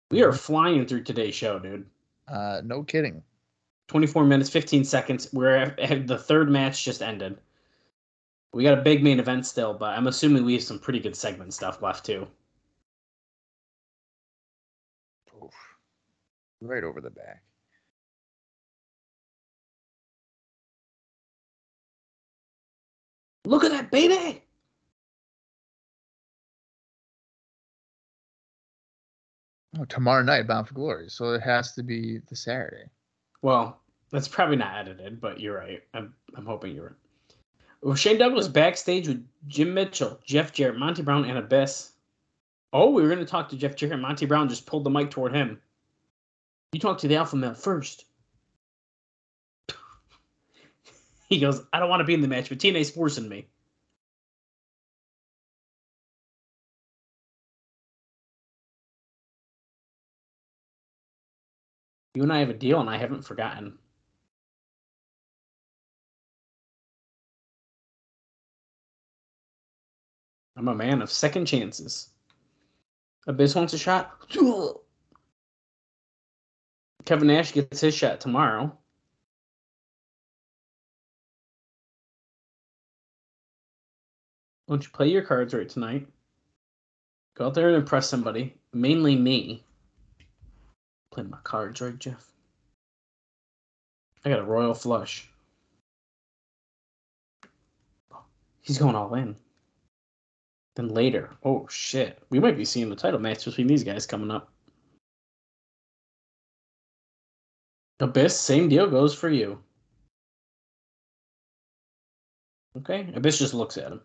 [0.09, 1.85] We are flying through today's show, dude.
[2.29, 3.21] Uh, no kidding.
[3.89, 5.29] 24 minutes, 15 seconds.
[5.33, 7.37] We're at, the third match just ended.
[8.53, 11.15] We got a big main event still, but I'm assuming we have some pretty good
[11.15, 12.25] segment stuff left too.
[15.43, 15.53] Oof.
[16.61, 17.43] Right over the back.
[23.45, 24.46] Look at that, baby!
[29.77, 31.09] Oh, tomorrow night, Bound for Glory.
[31.09, 32.89] So it has to be the Saturday.
[33.41, 33.79] Well,
[34.11, 35.83] that's probably not edited, but you're right.
[35.93, 36.95] I'm I'm hoping you're right.
[37.81, 41.91] Well, Shane Douglas backstage with Jim Mitchell, Jeff Jarrett, Monty Brown, and Abyss.
[42.73, 43.99] Oh, we were going to talk to Jeff Jarrett.
[43.99, 45.61] Monty Brown just pulled the mic toward him.
[46.71, 48.05] You talk to the alpha male first.
[51.29, 53.47] he goes, I don't want to be in the match, but TNA's forcing me.
[62.17, 63.77] You and I have a deal, and I haven't forgotten.
[70.55, 72.09] I'm a man of second chances.
[73.27, 74.19] Abyss wants a shot.
[77.05, 78.75] Kevin Nash gets his shot tomorrow.
[84.65, 86.07] Why don't you play your cards right tonight?
[87.35, 89.66] Go out there and impress somebody, mainly me.
[91.17, 92.31] Playing my cards right, Jeff.
[94.23, 95.27] I got a royal flush.
[98.61, 99.35] He's going all in.
[100.75, 104.29] Then later, oh shit, we might be seeing the title match between these guys coming
[104.29, 104.51] up.
[107.99, 109.57] Abyss, same deal goes for you.
[112.77, 114.01] Okay, Abyss just looks at him.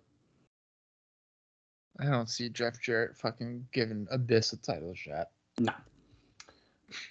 [2.00, 5.28] I don't see Jeff Jarrett fucking giving Abyss a title shot.
[5.58, 5.74] No,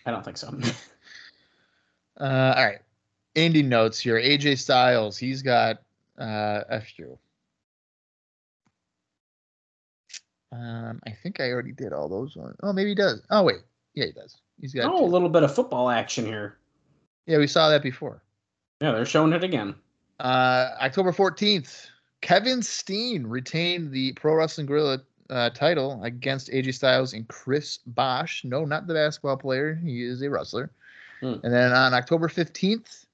[0.06, 0.54] I don't think so.
[2.20, 2.80] Uh, all right.
[3.36, 4.16] Indie notes here.
[4.16, 5.78] AJ Styles, he's got
[6.20, 7.18] uh, a few.
[10.52, 12.56] Um, I think I already did all those ones.
[12.62, 13.22] Oh, maybe he does.
[13.32, 13.62] Oh, wait.
[13.96, 14.38] Yeah, he does.
[14.60, 14.86] He's got.
[14.86, 16.58] oh, a little bit of football action here.
[17.26, 18.22] Yeah, we saw that before.
[18.82, 19.74] Yeah, they're showing it again.
[20.20, 21.88] Uh, October 14th,
[22.22, 28.44] Kevin Steen retained the Pro Wrestling Guerrilla uh, title against AJ Styles and Chris Bosh.
[28.44, 29.76] No, not the basketball player.
[29.76, 30.72] He is a wrestler.
[31.22, 31.36] Hmm.
[31.44, 33.06] And then on October 15th,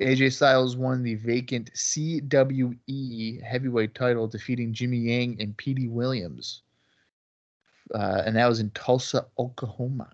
[0.00, 6.62] AJ Styles won the vacant CWE heavyweight title, defeating Jimmy Yang and Petey Williams.
[7.94, 10.10] Uh, and that was in Tulsa, Oklahoma.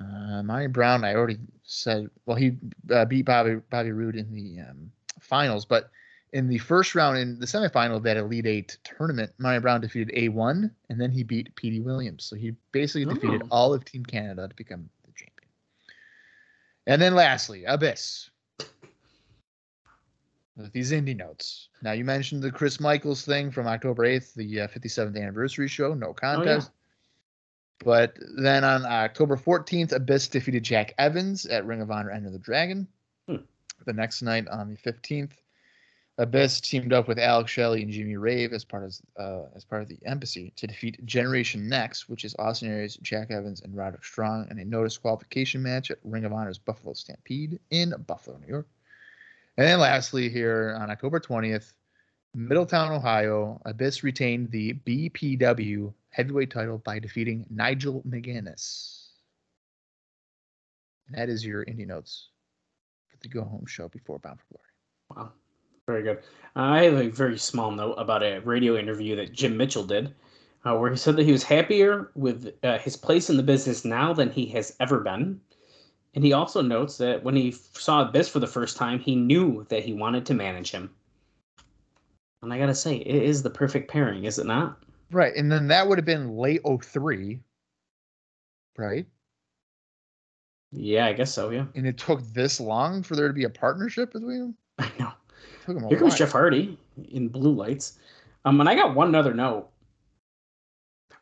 [0.00, 2.10] Uh, Monty Brown, I already said.
[2.26, 2.56] Well, he
[2.90, 5.90] uh, beat Bobby Bobby Roode in the um, finals, but
[6.32, 10.14] in the first round in the semifinal of that Elite Eight tournament, Monty Brown defeated
[10.16, 12.24] A1, and then he beat Petey Williams.
[12.24, 13.48] So he basically defeated Oh.
[13.50, 15.50] all of Team Canada to become the champion.
[16.86, 18.30] And then lastly, Abyss.
[20.56, 21.68] With these indie notes.
[21.82, 25.94] Now you mentioned the Chris Michaels thing from October 8th, the uh, 57th anniversary show,
[25.94, 26.70] no contest.
[27.84, 32.38] But then on October 14th, Abyss defeated Jack Evans at Ring of Honor Enter the
[32.38, 32.86] Dragon.
[33.26, 33.36] Hmm.
[33.86, 35.32] The next night on the 15th,
[36.18, 39.82] Abyss teamed up with Alex Shelley and Jimmy Rave as part of uh, as part
[39.82, 44.04] of the embassy to defeat Generation Next, which is Austin Aries, Jack Evans, and Roderick
[44.04, 48.46] Strong in a no disqualification match at Ring of Honor's Buffalo Stampede in Buffalo, New
[48.46, 48.68] York.
[49.56, 51.72] And then lastly, here on October 20th,
[52.34, 59.08] Middletown, Ohio, Abyss retained the BPW heavyweight title by defeating Nigel McGuinness.
[61.06, 62.28] And that is your indie notes
[63.08, 64.68] for the go home show before Bound for Glory.
[65.10, 65.32] Wow,
[65.86, 66.22] very good.
[66.54, 70.14] I have a very small note about a radio interview that Jim Mitchell did,
[70.64, 73.84] uh, where he said that he was happier with uh, his place in the business
[73.84, 75.40] now than he has ever been.
[76.14, 79.66] And he also notes that when he saw Abyss for the first time, he knew
[79.70, 80.90] that he wanted to manage him.
[82.42, 84.82] And I gotta say, it is the perfect pairing, is it not?
[85.10, 85.34] Right.
[85.34, 87.40] And then that would have been late 03.
[88.76, 89.06] Right.
[90.72, 91.50] Yeah, I guess so.
[91.50, 94.56] Yeah, And it took this long for there to be a partnership between them.
[94.78, 95.12] I know.
[95.62, 96.14] It took 'em a Here comes.
[96.16, 96.78] Jeff Hardy
[97.10, 97.98] in blue lights.
[98.44, 99.68] Um, and I got one other note.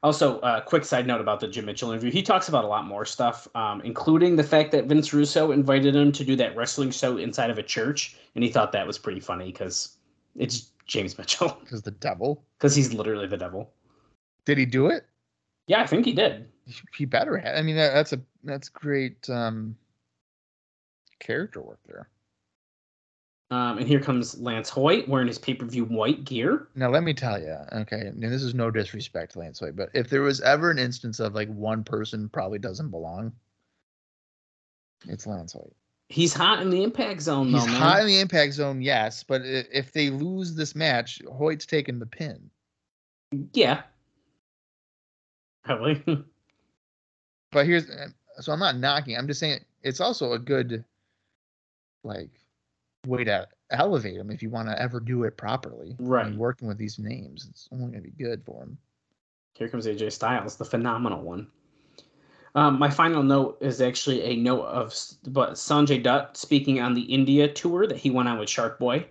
[0.03, 2.11] Also, uh, quick side note about the Jim Mitchell interview.
[2.11, 5.95] He talks about a lot more stuff, um, including the fact that Vince Russo invited
[5.95, 8.97] him to do that wrestling show inside of a church, and he thought that was
[8.97, 9.99] pretty funny because
[10.37, 12.43] it's James Mitchell, Because the devil.
[12.59, 13.71] because he's literally the devil.
[14.47, 15.05] Did he do it?
[15.67, 16.49] Yeah, I think he did.
[16.65, 17.59] He- He better have.
[17.59, 19.77] I mean, that, that's a that's great um,
[21.19, 22.09] character work there.
[23.53, 26.69] Um, and here comes Lance Hoyt wearing his pay per view white gear.
[26.77, 29.89] Now let me tell you, okay, and this is no disrespect to Lance Hoyt, but
[29.93, 33.33] if there was ever an instance of like one person probably doesn't belong,
[35.09, 35.73] it's Lance Hoyt.
[36.09, 37.77] He's hot in the impact zone, though, He's man.
[37.81, 42.07] high in the impact zone, yes, but if they lose this match, Hoyt's taking the
[42.07, 42.51] pin.
[43.53, 43.83] Yeah.
[45.65, 46.03] Probably.
[47.53, 48.07] But here's uh,
[48.41, 49.17] so I'm not knocking.
[49.17, 50.85] I'm just saying it's also a good
[52.05, 52.31] like
[53.07, 55.97] way to elevate him if you want to ever do it properly.
[55.99, 56.27] Right.
[56.27, 58.79] and working with these names, it's only gonna be good for him.
[59.55, 61.47] Here comes AJ Styles, the phenomenal one.
[62.55, 64.95] Um, my final note is actually a note of
[65.29, 69.07] but Sonjay Dutt speaking on the India tour that he went on with Shark Boy.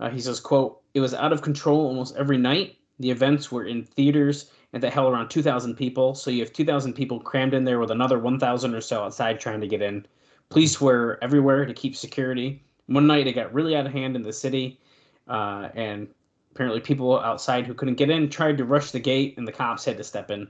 [0.00, 2.76] Uh, he says, "quote It was out of control almost every night.
[2.98, 6.14] The events were in theaters, and that held around 2,000 people.
[6.14, 9.60] So you have 2,000 people crammed in there with another 1,000 or so outside trying
[9.60, 10.06] to get in.
[10.48, 12.64] Police were everywhere to keep security.
[12.90, 14.80] One night it got really out of hand in the city,
[15.28, 16.08] uh, and
[16.50, 19.84] apparently people outside who couldn't get in tried to rush the gate, and the cops
[19.84, 20.48] had to step in.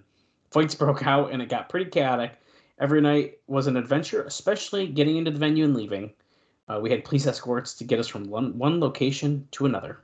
[0.51, 2.33] Fights broke out, and it got pretty chaotic.
[2.79, 6.15] Every night was an adventure, especially getting into the venue and leaving.
[6.67, 10.01] Uh, we had police escorts to get us from one, one location to another.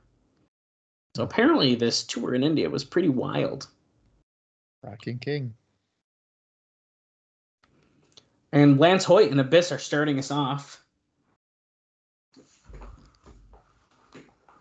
[1.15, 3.65] So apparently, this tour in India was pretty wild.
[4.83, 5.55] Rocking King.
[8.51, 10.83] And Lance Hoyt and Abyss are starting us off.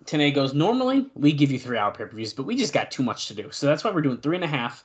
[0.07, 2.91] Tanae goes, normally we give you three hour pay per views, but we just got
[2.91, 3.51] too much to do.
[3.51, 4.85] So that's why we're doing three and a half,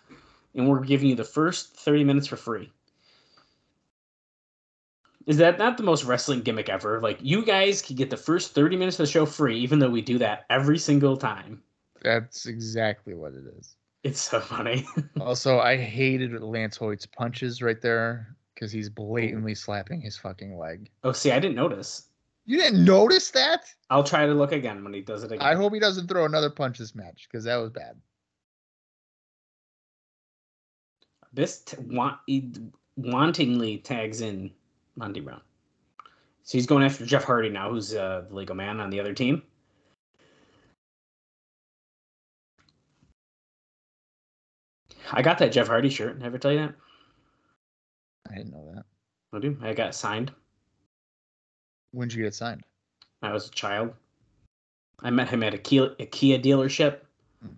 [0.55, 2.71] and we're giving you the first 30 minutes for free.
[5.27, 6.99] Is that not the most wrestling gimmick ever?
[6.99, 9.89] Like, you guys can get the first 30 minutes of the show free, even though
[9.89, 11.61] we do that every single time.
[12.01, 13.75] That's exactly what it is.
[14.03, 14.85] It's so funny.
[15.21, 20.89] Also, I hated Lance Hoyt's punches right there because he's blatantly slapping his fucking leg.
[21.03, 22.07] oh, see, I didn't notice.
[22.45, 23.65] You didn't notice that?
[23.89, 25.45] I'll try to look again when he does it again.
[25.45, 27.95] I hope he doesn't throw another punch this match because that was bad.
[31.33, 32.51] This t- want, he
[32.99, 34.51] wantingly tags in
[34.95, 35.41] Monty Brown.
[36.43, 39.13] So he's going after Jeff Hardy now, who's uh, the legal man on the other
[39.13, 39.43] team.
[45.11, 46.17] I got that Jeff Hardy shirt.
[46.17, 46.75] Never tell you that.
[48.29, 48.85] I didn't know that.
[49.33, 49.57] I do.
[49.61, 50.31] I got signed.
[51.91, 52.63] When did you get signed?
[53.21, 53.93] I was a child.
[55.01, 56.99] I met him at a Kia, a Kia dealership.
[57.41, 57.49] Hmm.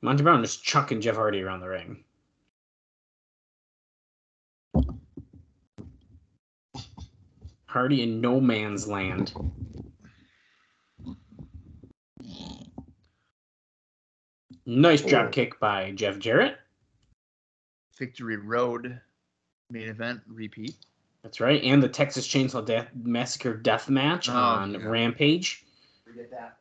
[0.00, 2.04] Monty Brown is chucking Jeff Hardy around the ring.
[7.66, 9.32] Hardy in no man's land.
[14.66, 16.56] Nice drop kick by Jeff Jarrett.
[17.98, 19.00] Victory Road
[19.70, 20.74] main event repeat.
[21.22, 21.62] That's right.
[21.62, 24.86] And the Texas Chainsaw Death Massacre death match Oh, on yeah.
[24.86, 25.64] Rampage.
[26.04, 26.56] Forget that.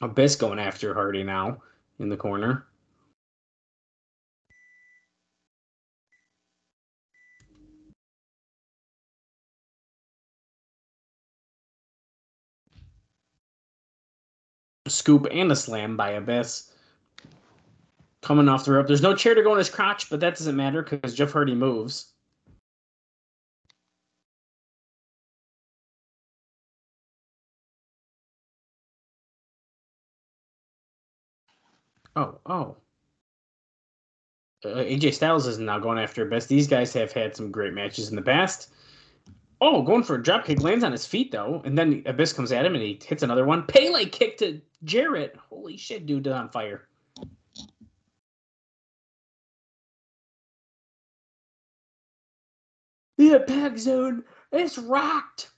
[0.00, 1.62] Abyss going after Hardy now
[1.98, 2.66] in the corner.
[14.90, 16.72] Scoop and a slam by Abyss.
[18.22, 18.86] Coming off the rope.
[18.86, 21.54] There's no chair to go in his crotch, but that doesn't matter because Jeff Hardy
[21.54, 22.12] moves.
[32.16, 32.76] Oh, oh.
[34.64, 36.46] Uh, AJ Styles is now going after Abyss.
[36.46, 38.70] These guys have had some great matches in the past.
[39.62, 42.50] Oh, going for a drop kick, lands on his feet though, and then Abyss comes
[42.50, 43.66] at him and he hits another one.
[43.66, 45.36] Pele kick to Jarrett.
[45.50, 46.88] Holy shit, dude, is on fire.
[53.18, 55.50] The impact zone is rocked.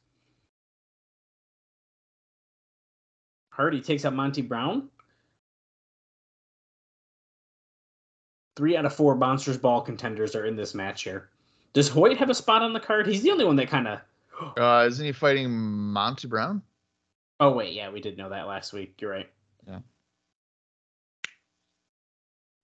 [3.51, 4.89] Hardy takes out Monty Brown.
[8.57, 11.29] Three out of four Monsters Ball contenders are in this match here.
[11.73, 13.07] Does Hoyt have a spot on the card?
[13.07, 14.01] He's the only one that kind of.
[14.59, 16.63] Uh, isn't he fighting Monty Brown?
[17.41, 18.95] Oh wait, yeah, we did know that last week.
[19.01, 19.31] You're right.
[19.67, 19.79] Yeah.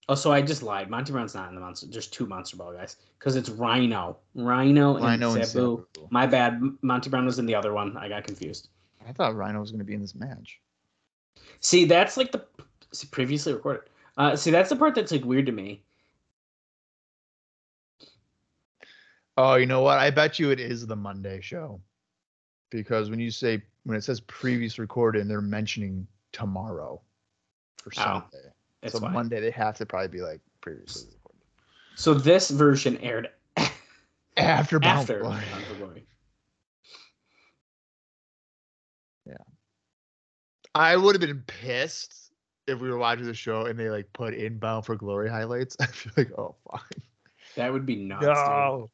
[0.09, 0.89] Oh, so I just lied.
[0.89, 1.86] Monty Brown's not in the monster.
[1.86, 5.85] There's two Monster Ball guys because it's Rhino, Rhino, and Rhino and Sabu.
[5.94, 6.09] Sabu.
[6.10, 6.62] My bad.
[6.80, 7.97] Monty Brown was in the other one.
[7.97, 8.68] I got confused.
[9.06, 10.60] I thought Rhino was going to be in this match.
[11.60, 12.44] See, that's like the
[12.93, 13.82] see, previously recorded.
[14.16, 15.82] Uh, see, that's the part that's like weird to me.
[19.39, 20.01] Oh, you know what?
[20.01, 21.81] I bet you it is the Monday show.
[22.70, 27.01] Because when you say when it says previous recorded and they're mentioning tomorrow
[27.77, 28.48] for Oh, Sunday.
[28.89, 29.12] So why.
[29.12, 31.40] Monday they have to probably be like previously recorded.
[31.94, 33.31] So this version aired
[34.36, 35.44] After Bound after for Glory.
[35.78, 36.05] Glory.
[40.74, 42.32] I would have been pissed
[42.66, 45.77] if we were watching the show and they like put in Bound for Glory highlights.
[45.81, 47.02] I feel like, oh fine.
[47.55, 48.20] That would be nuts.
[48.81, 48.90] dude.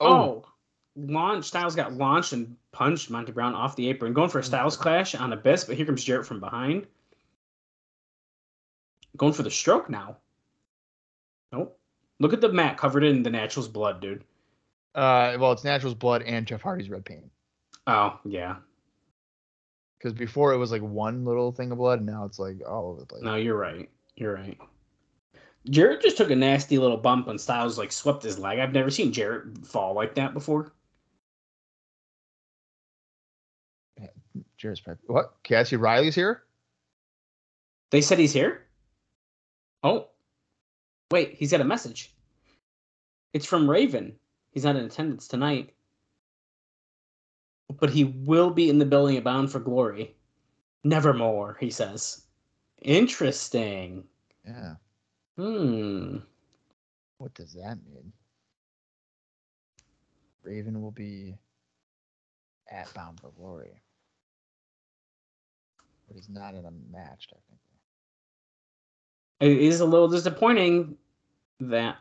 [0.00, 0.44] Oh,
[0.96, 4.76] launch Styles got launched and punched Monty Brown off the apron, going for a Styles
[4.76, 6.86] clash on Abyss, but here comes Jarrett from behind.
[9.16, 10.16] Going for the stroke now.
[11.52, 11.78] Nope.
[12.20, 14.24] Look at the mat covered in the Natural's blood, dude.
[14.94, 17.30] Uh, well, it's Natural's blood and Jeff Hardy's red paint.
[17.86, 18.56] Oh, yeah.
[19.98, 22.90] Because before it was like one little thing of blood, and now it's like all
[22.90, 23.22] over the place.
[23.22, 23.88] No, you're right.
[24.16, 24.58] You're right.
[25.68, 28.58] Jarrett just took a nasty little bump and Styles like swept his leg.
[28.58, 30.72] I've never seen Jarrett fall like that before.
[34.56, 34.98] Cheers, Pat.
[35.06, 35.34] What?
[35.44, 36.42] Cassie Riley's here?
[37.90, 38.66] They said he's here.
[39.82, 40.08] Oh,
[41.12, 42.12] wait, he's got a message.
[43.32, 44.16] It's from Raven.
[44.50, 45.74] He's not in attendance tonight,
[47.78, 50.16] but he will be in the building at Bound for Glory.
[50.82, 52.22] Nevermore, he says.
[52.82, 54.04] Interesting.
[54.44, 54.74] Yeah.
[55.38, 56.16] Hmm.
[57.18, 58.12] What does that mean?
[60.42, 61.36] Raven will be
[62.70, 63.80] at Bound for Glory.
[66.06, 67.56] But he's not in a match, technically.
[69.40, 70.96] It is a little disappointing
[71.60, 71.98] that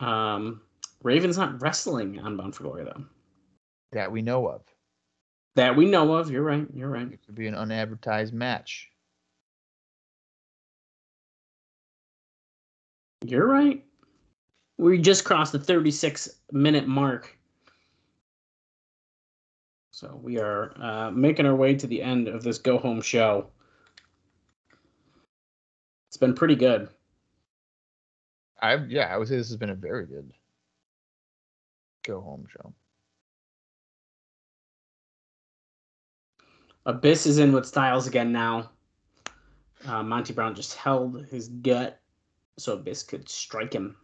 [0.00, 0.62] um,
[1.02, 3.04] Raven's not wrestling on Bound for Glory, though.
[3.92, 4.62] That we know of.
[5.56, 6.30] That we know of.
[6.30, 6.66] You're right.
[6.72, 7.12] You're right.
[7.12, 8.91] It could be an unadvertised match.
[13.24, 13.84] You're right.
[14.78, 17.36] We just crossed the 36 minute mark.
[19.92, 23.46] So we are uh, making our way to the end of this go home show.
[26.08, 26.88] It's been pretty good.
[28.60, 30.32] I yeah, I would say this has been a very good
[32.04, 32.72] go home show.
[36.86, 38.70] Abyss is in with Styles again now.
[39.86, 42.01] Uh, Monty Brown just held his gut
[42.58, 43.96] so Abyss could strike him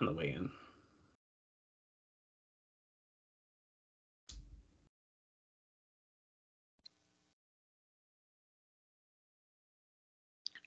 [0.00, 0.50] on the way in.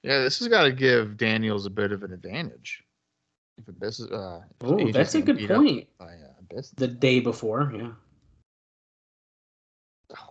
[0.03, 2.84] Yeah, this has got to give Daniels a bit of an advantage.
[3.57, 5.88] If Abyss uh, if Oh, that's a good point.
[5.98, 6.72] By uh, Abyss.
[6.78, 7.91] The day before, yeah.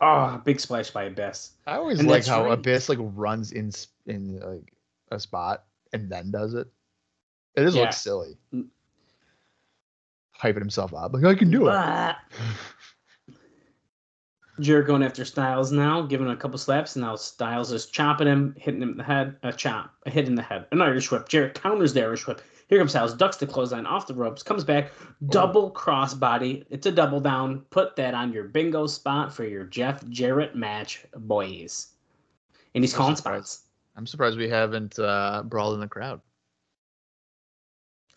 [0.01, 1.53] Oh, big splash by Abyss.
[1.67, 2.53] I always And like how right.
[2.53, 3.73] Abyss like runs in
[4.07, 4.73] in like
[5.11, 6.69] a spot and then does it.
[7.55, 7.83] It just Yeah.
[7.83, 8.37] looks silly.
[10.43, 11.73] Hyping himself up like I can do it.
[14.61, 18.29] Jarrett going after Styles now, giving him a couple slaps, and now Styles is chopping
[18.29, 21.11] him, hitting him in the head, a chop, a hit in the head, an Irish
[21.11, 21.29] whip.
[21.29, 22.41] Jarrett counters the Irish whip.
[22.69, 24.93] Here comes Styles, ducks the clothesline off the ropes, comes back,
[25.29, 26.65] double cross body.
[26.71, 27.63] It's a double down.
[27.71, 31.89] Put that on your bingo spot for your Jeff Jarrett match, boys.
[32.77, 33.47] And he's I'm calling surprised.
[33.49, 33.69] spots.
[33.97, 36.21] I'm surprised we haven't uh, brawled in the crowd.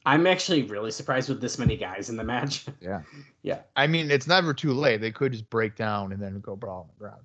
[0.07, 2.65] I'm actually really surprised with this many guys in the match.
[2.79, 3.01] Yeah.
[3.41, 3.59] Yeah.
[3.75, 5.01] I mean, it's never too late.
[5.01, 7.21] They could just break down and then go brawl on the ground.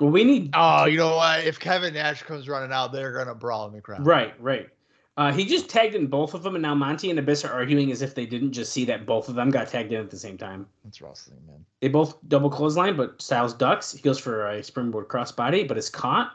[0.00, 1.44] Well, we need Oh, you know what?
[1.44, 4.04] If Kevin Nash comes running out, they're gonna brawl in the crowd.
[4.04, 4.68] Right, right.
[5.16, 7.92] Uh, he just tagged in both of them, and now Monty and Abyss are arguing
[7.92, 10.18] as if they didn't just see that both of them got tagged in at the
[10.18, 10.66] same time.
[10.82, 11.64] That's wrestling, man.
[11.80, 13.92] They both double clothesline, but Styles ducks.
[13.92, 16.32] He goes for a springboard crossbody, but is caught.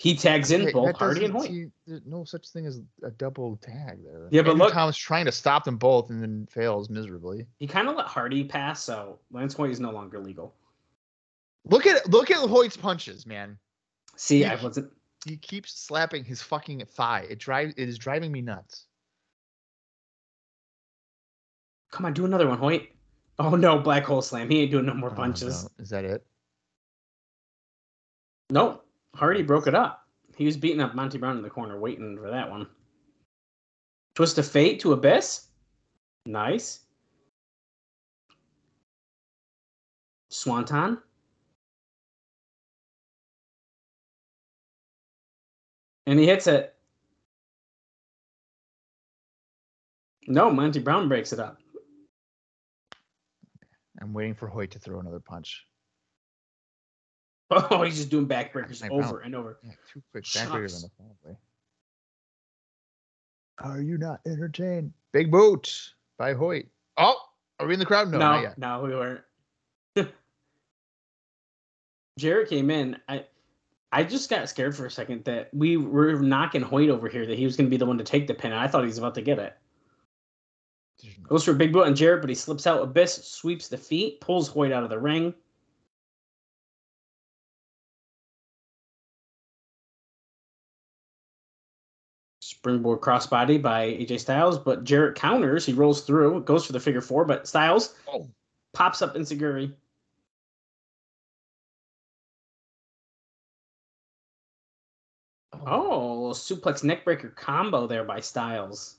[0.00, 1.46] He tags in Hey, both Hardy and Hoyt.
[1.48, 4.28] see- there's no such thing as a double tag there.
[4.30, 7.48] Yeah, but Andrew look- Thomas trying to stop them both and then fails miserably.
[7.58, 10.54] He kind of let Hardy pass, so Lance Hoyt is no longer legal.
[11.64, 13.58] Look at look at Hoyt's punches, man.
[14.14, 14.52] See, Yeah.
[14.52, 14.92] I wasn't.
[15.26, 17.26] He keeps slapping his fucking thigh.
[17.28, 18.86] It drives it is driving me nuts.
[21.90, 22.88] Come on, do another one, Hoyt.
[23.40, 24.48] Oh no, black hole slam.
[24.48, 25.64] He ain't doing no more Oh, punches.
[25.64, 25.70] no.
[25.82, 26.24] Is that it?
[28.50, 28.84] Nope.
[29.18, 30.06] Hardy broke it up.
[30.36, 32.68] He was beating up Monty Brown in the corner, waiting for that one.
[34.14, 35.48] Twist of fate to Abyss.
[36.24, 36.80] Nice.
[40.28, 40.98] Swanton.
[46.06, 46.74] And he hits it.
[50.28, 51.58] No, Monty Brown breaks it up.
[54.00, 55.67] I'm waiting for Hoyt to throw another punch.
[57.70, 59.58] Oh, he's just doing backbreakers over and over.
[59.64, 61.36] Yeah, two quick backbreakers on the play.
[63.60, 64.92] Are you not entertained?
[65.12, 66.66] Big boot by Hoyt.
[66.98, 67.16] Oh,
[67.58, 68.10] are we in the crowd?
[68.10, 69.22] No, No, no, we weren't.
[72.18, 72.98] Jarrett came in.
[73.08, 73.24] I
[73.90, 77.38] I just got scared for a second that we were knocking Hoyt over here that
[77.38, 78.52] he was going to be the one to take the pin.
[78.52, 79.56] and I thought he was about to get it.
[81.28, 82.82] Goes for a big boot on Jarrett, but he slips out.
[82.82, 85.32] Abyss sweeps the feet, pulls Hoyt out of the ring.
[92.62, 95.64] Springboard crossbody by AJ Styles, but Jarrett counters.
[95.64, 98.26] He rolls through, goes for the figure four, but Styles Oh.
[98.72, 99.72] pops up enzuigiri.
[105.52, 105.60] Oh.
[105.66, 108.96] oh, a little suplex neckbreaker combo there by Styles.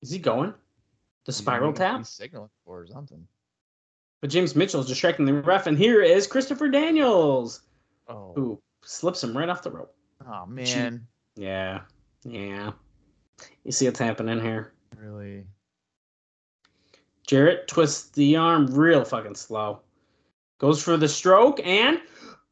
[0.00, 0.54] Is he going?
[1.26, 1.98] The spiral moving- tap?
[1.98, 3.26] He's signaling for or something.
[4.20, 7.62] But James Mitchell is distracting the ref, and here is Christopher Daniels,
[8.08, 9.94] Oh, who slips him right off the rope.
[10.28, 11.06] Oh man,
[11.36, 11.80] Yeah,
[12.24, 12.72] yeah.
[13.64, 14.72] You see what's happening here.
[14.96, 15.46] really.
[17.26, 19.80] Jarrett twists the arm real fucking slow.
[20.58, 22.00] Goes for the stroke and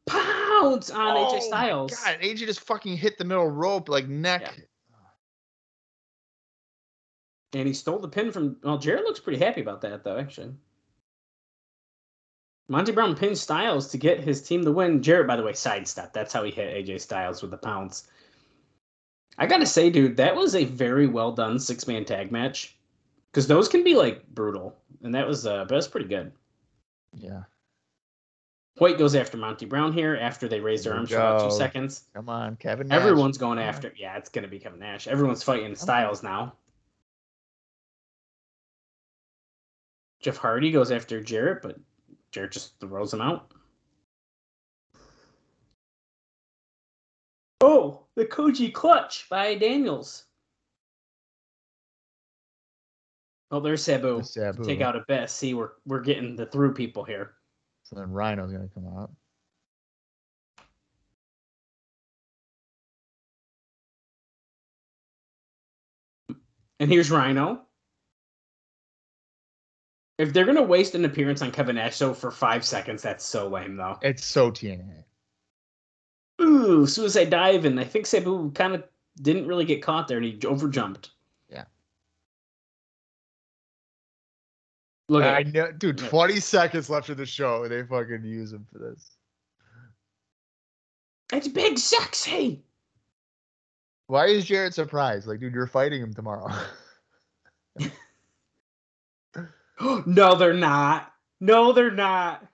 [0.07, 1.93] pounds on AJ oh, Styles.
[1.93, 4.67] Oh, God, AJ just fucking hit the middle rope like neck.
[7.53, 8.57] And he stole the pin from.
[8.63, 10.53] Well, Jarrett looks pretty happy about that, though, actually.
[12.69, 15.03] Monty Brown pinned Styles to get his team the win.
[15.03, 16.13] Jarrett, by the way, sidestep.
[16.13, 18.07] That's how he hit AJ Styles with the pounce.
[19.37, 22.75] I gotta say, dude, that was a very well done six man tag match.
[23.31, 26.31] Because those can be like brutal, and that was uh, that was pretty good.
[27.17, 27.43] Yeah,
[28.77, 32.03] Hoyt goes after Monty Brown here after they raise their arms for about two seconds.
[32.13, 32.87] come on, Kevin.
[32.87, 32.99] Nash.
[32.99, 33.69] Everyone's going Come on.
[33.69, 33.91] after.
[33.97, 35.07] Yeah, it's gonna be Kevin Nash.
[35.07, 36.53] Everyone's fighting Styles now.
[40.21, 41.77] Jeff Hardy goes after Jarrett, but
[42.33, 43.51] Jarrett just throws him out.
[47.61, 50.25] Oh, the Koji clutch by Daniels.
[53.51, 54.17] Oh, there's Sabu.
[54.17, 54.63] The Sabu.
[54.63, 55.29] Take out a bet.
[55.29, 57.35] See, we're we're getting the through people here.
[57.83, 59.11] So then Rhino's gonna come out.
[66.79, 67.61] And here's Rhino.
[70.23, 73.49] If they're gonna waste an appearance on Kevin Nash so for five seconds, that's so
[73.49, 73.97] lame though.
[74.01, 75.03] It's so TNA.
[76.41, 78.85] Ooh, suicide dive, and I think Sabu kind of
[79.21, 81.09] didn't really get caught there, and he overjumped.
[81.49, 81.65] Yeah.
[85.09, 85.99] Look I know, dude.
[85.99, 86.07] Yeah.
[86.07, 89.17] Twenty seconds left of the show, and they fucking use him for this.
[91.33, 92.63] It's big sexy.
[94.07, 95.27] Why is Jarrett surprised?
[95.27, 96.49] Like, dude, you're fighting him tomorrow.
[100.05, 101.11] no, they're not.
[101.39, 102.45] No, they're not.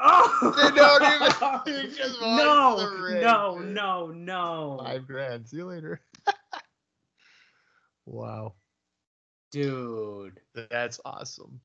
[0.00, 2.76] Oh, They don't even- no,
[3.20, 5.48] no, no, no, Five grand.
[5.48, 6.00] See you later.
[8.06, 8.54] wow,
[9.50, 10.40] dude.
[10.70, 11.60] that's awesome.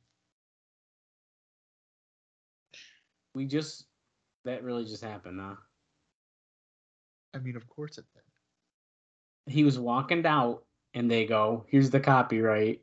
[3.36, 3.86] We just
[4.46, 5.56] that really just happened, huh?
[7.34, 9.54] I mean, of course it did.
[9.54, 12.82] He was walking out, and they go, "Here's the copyright."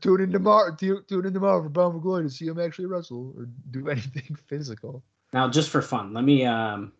[0.00, 0.74] Tune in tomorrow.
[0.74, 3.88] tu- Tune in tomorrow for Bound for Glory to see him actually wrestle or do
[3.90, 5.02] anything physical.
[5.32, 6.92] Now, just for fun, let me um,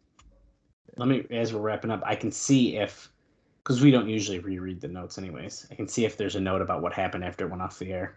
[0.97, 3.11] let me as we're wrapping up, I can see if
[3.63, 5.67] because we don't usually reread the notes anyways.
[5.71, 7.93] I can see if there's a note about what happened after it went off the
[7.93, 8.17] air.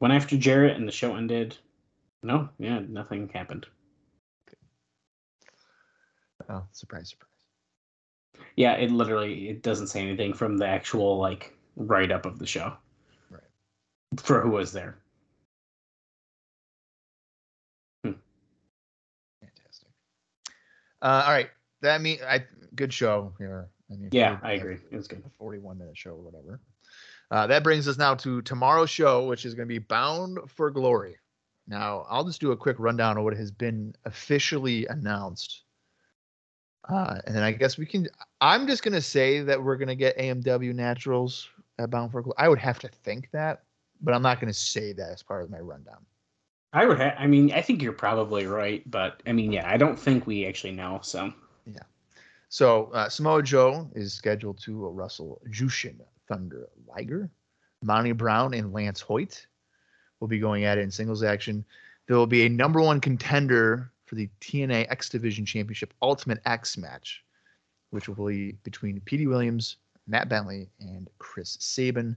[0.00, 1.56] Went after Jarrett, and the show ended.
[2.22, 3.66] No, yeah, nothing happened.
[6.48, 7.28] Oh, surprise, surprise.
[8.56, 12.46] Yeah, it literally it doesn't say anything from the actual like write up of the
[12.46, 12.72] show.
[13.30, 13.42] Right.
[14.16, 14.98] For who was there.
[18.02, 19.88] Fantastic.
[21.02, 21.50] Uh, all right,
[21.82, 22.44] that mean I
[22.74, 23.68] good show here.
[23.90, 24.78] I mean, Yeah, I agree.
[24.90, 25.22] It was good.
[25.26, 26.60] A 41 minute show or whatever.
[27.30, 30.70] Uh, that brings us now to tomorrow's show, which is going to be Bound for
[30.70, 31.16] Glory.
[31.66, 35.62] Now, I'll just do a quick rundown of what has been officially announced.
[36.88, 38.08] Uh, and then I guess we can.
[38.40, 41.48] I'm just going to say that we're going to get AMW Naturals
[41.78, 42.36] at Bound for Glory.
[42.38, 43.64] I would have to think that,
[44.00, 46.04] but I'm not going to say that as part of my rundown.
[46.72, 49.76] I would ha- I mean, I think you're probably right, but I mean, yeah, I
[49.76, 50.98] don't think we actually know.
[51.02, 51.32] So
[51.66, 51.82] yeah.
[52.48, 57.30] So uh, Samoa Joe is scheduled to wrestle Jushin Thunder Liger.
[57.82, 59.46] Monty Brown and Lance Hoyt
[60.18, 61.64] will be going at it in singles action.
[62.06, 66.76] There will be a number one contender for the TNA X Division Championship Ultimate X
[66.76, 67.24] match,
[67.90, 69.76] which will be between Petey Williams,
[70.06, 72.16] Matt Bentley, and Chris Sabin.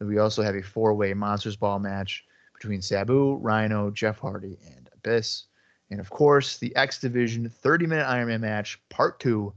[0.00, 2.24] We also have a four-way Monsters Ball match
[2.54, 5.44] between Sabu, Rhino, Jeff Hardy, and Abyss.
[5.90, 9.52] And of course, the X Division 30 minute Ironman match, part two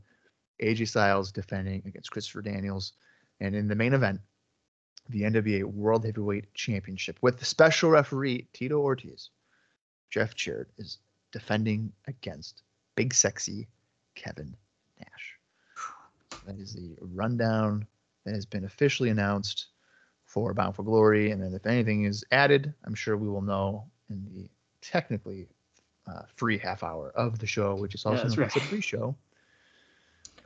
[0.61, 2.93] AJ Styles defending against Christopher Daniels.
[3.39, 4.21] And in the main event,
[5.09, 9.29] the NWA World Heavyweight Championship with the special referee, Tito Ortiz.
[10.09, 10.99] Jeff Jarrett is
[11.31, 12.63] defending against
[12.95, 13.67] Big Sexy
[14.15, 14.55] Kevin
[14.99, 15.34] Nash.
[16.45, 17.87] That is the rundown
[18.25, 19.67] that has been officially announced
[20.25, 21.31] for Bound for Glory.
[21.31, 24.49] And then if anything is added, I'm sure we will know in the
[24.81, 25.47] technically
[26.07, 28.51] uh, free half hour of the show, which is also known as a right.
[28.51, 29.15] pre-show.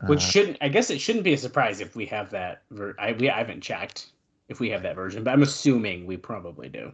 [0.07, 2.95] which Uh, shouldn't I guess it shouldn't be a surprise if we have that ver-
[2.97, 4.07] I we I haven't checked
[4.47, 6.91] if we have that version, but I'm assuming we probably do.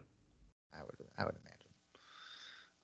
[0.74, 1.56] I would I would imagine.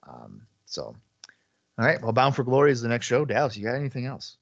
[0.08, 2.02] Um, so, all right.
[2.02, 3.26] Well, Bound for Glory is the next show.
[3.26, 4.38] Dallas, you got anything else?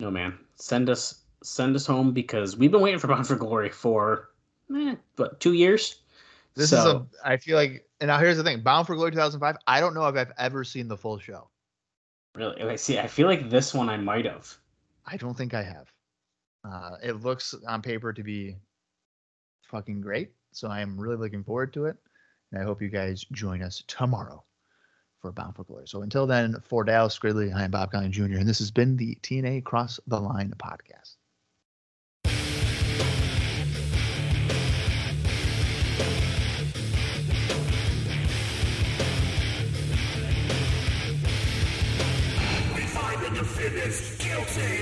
[0.00, 0.38] No man.
[0.56, 4.30] Send us send us home because we've been waiting for Bound for Glory for
[4.74, 6.00] eh, what two years.
[6.54, 6.84] This So- is
[7.24, 7.28] a.
[7.28, 7.86] I feel like.
[8.00, 9.56] And now here's the thing: Bound for Glory 2005.
[9.66, 11.48] I don't know if I've ever seen the full show.
[12.34, 12.98] Really, I see.
[12.98, 14.52] I feel like this one I might have.
[15.06, 15.92] I don't think I have.
[16.64, 18.56] Uh, it looks on paper to be
[19.62, 20.30] fucking great.
[20.52, 21.96] So I am really looking forward to it.
[22.52, 24.44] And I hope you guys join us tomorrow
[25.20, 25.86] for Bound for Glory.
[25.86, 28.96] So until then, for Dallas Gridley, I am Bob Colling Jr., and this has been
[28.96, 31.16] the TNA Cross the Line podcast.
[44.18, 44.79] Guilty!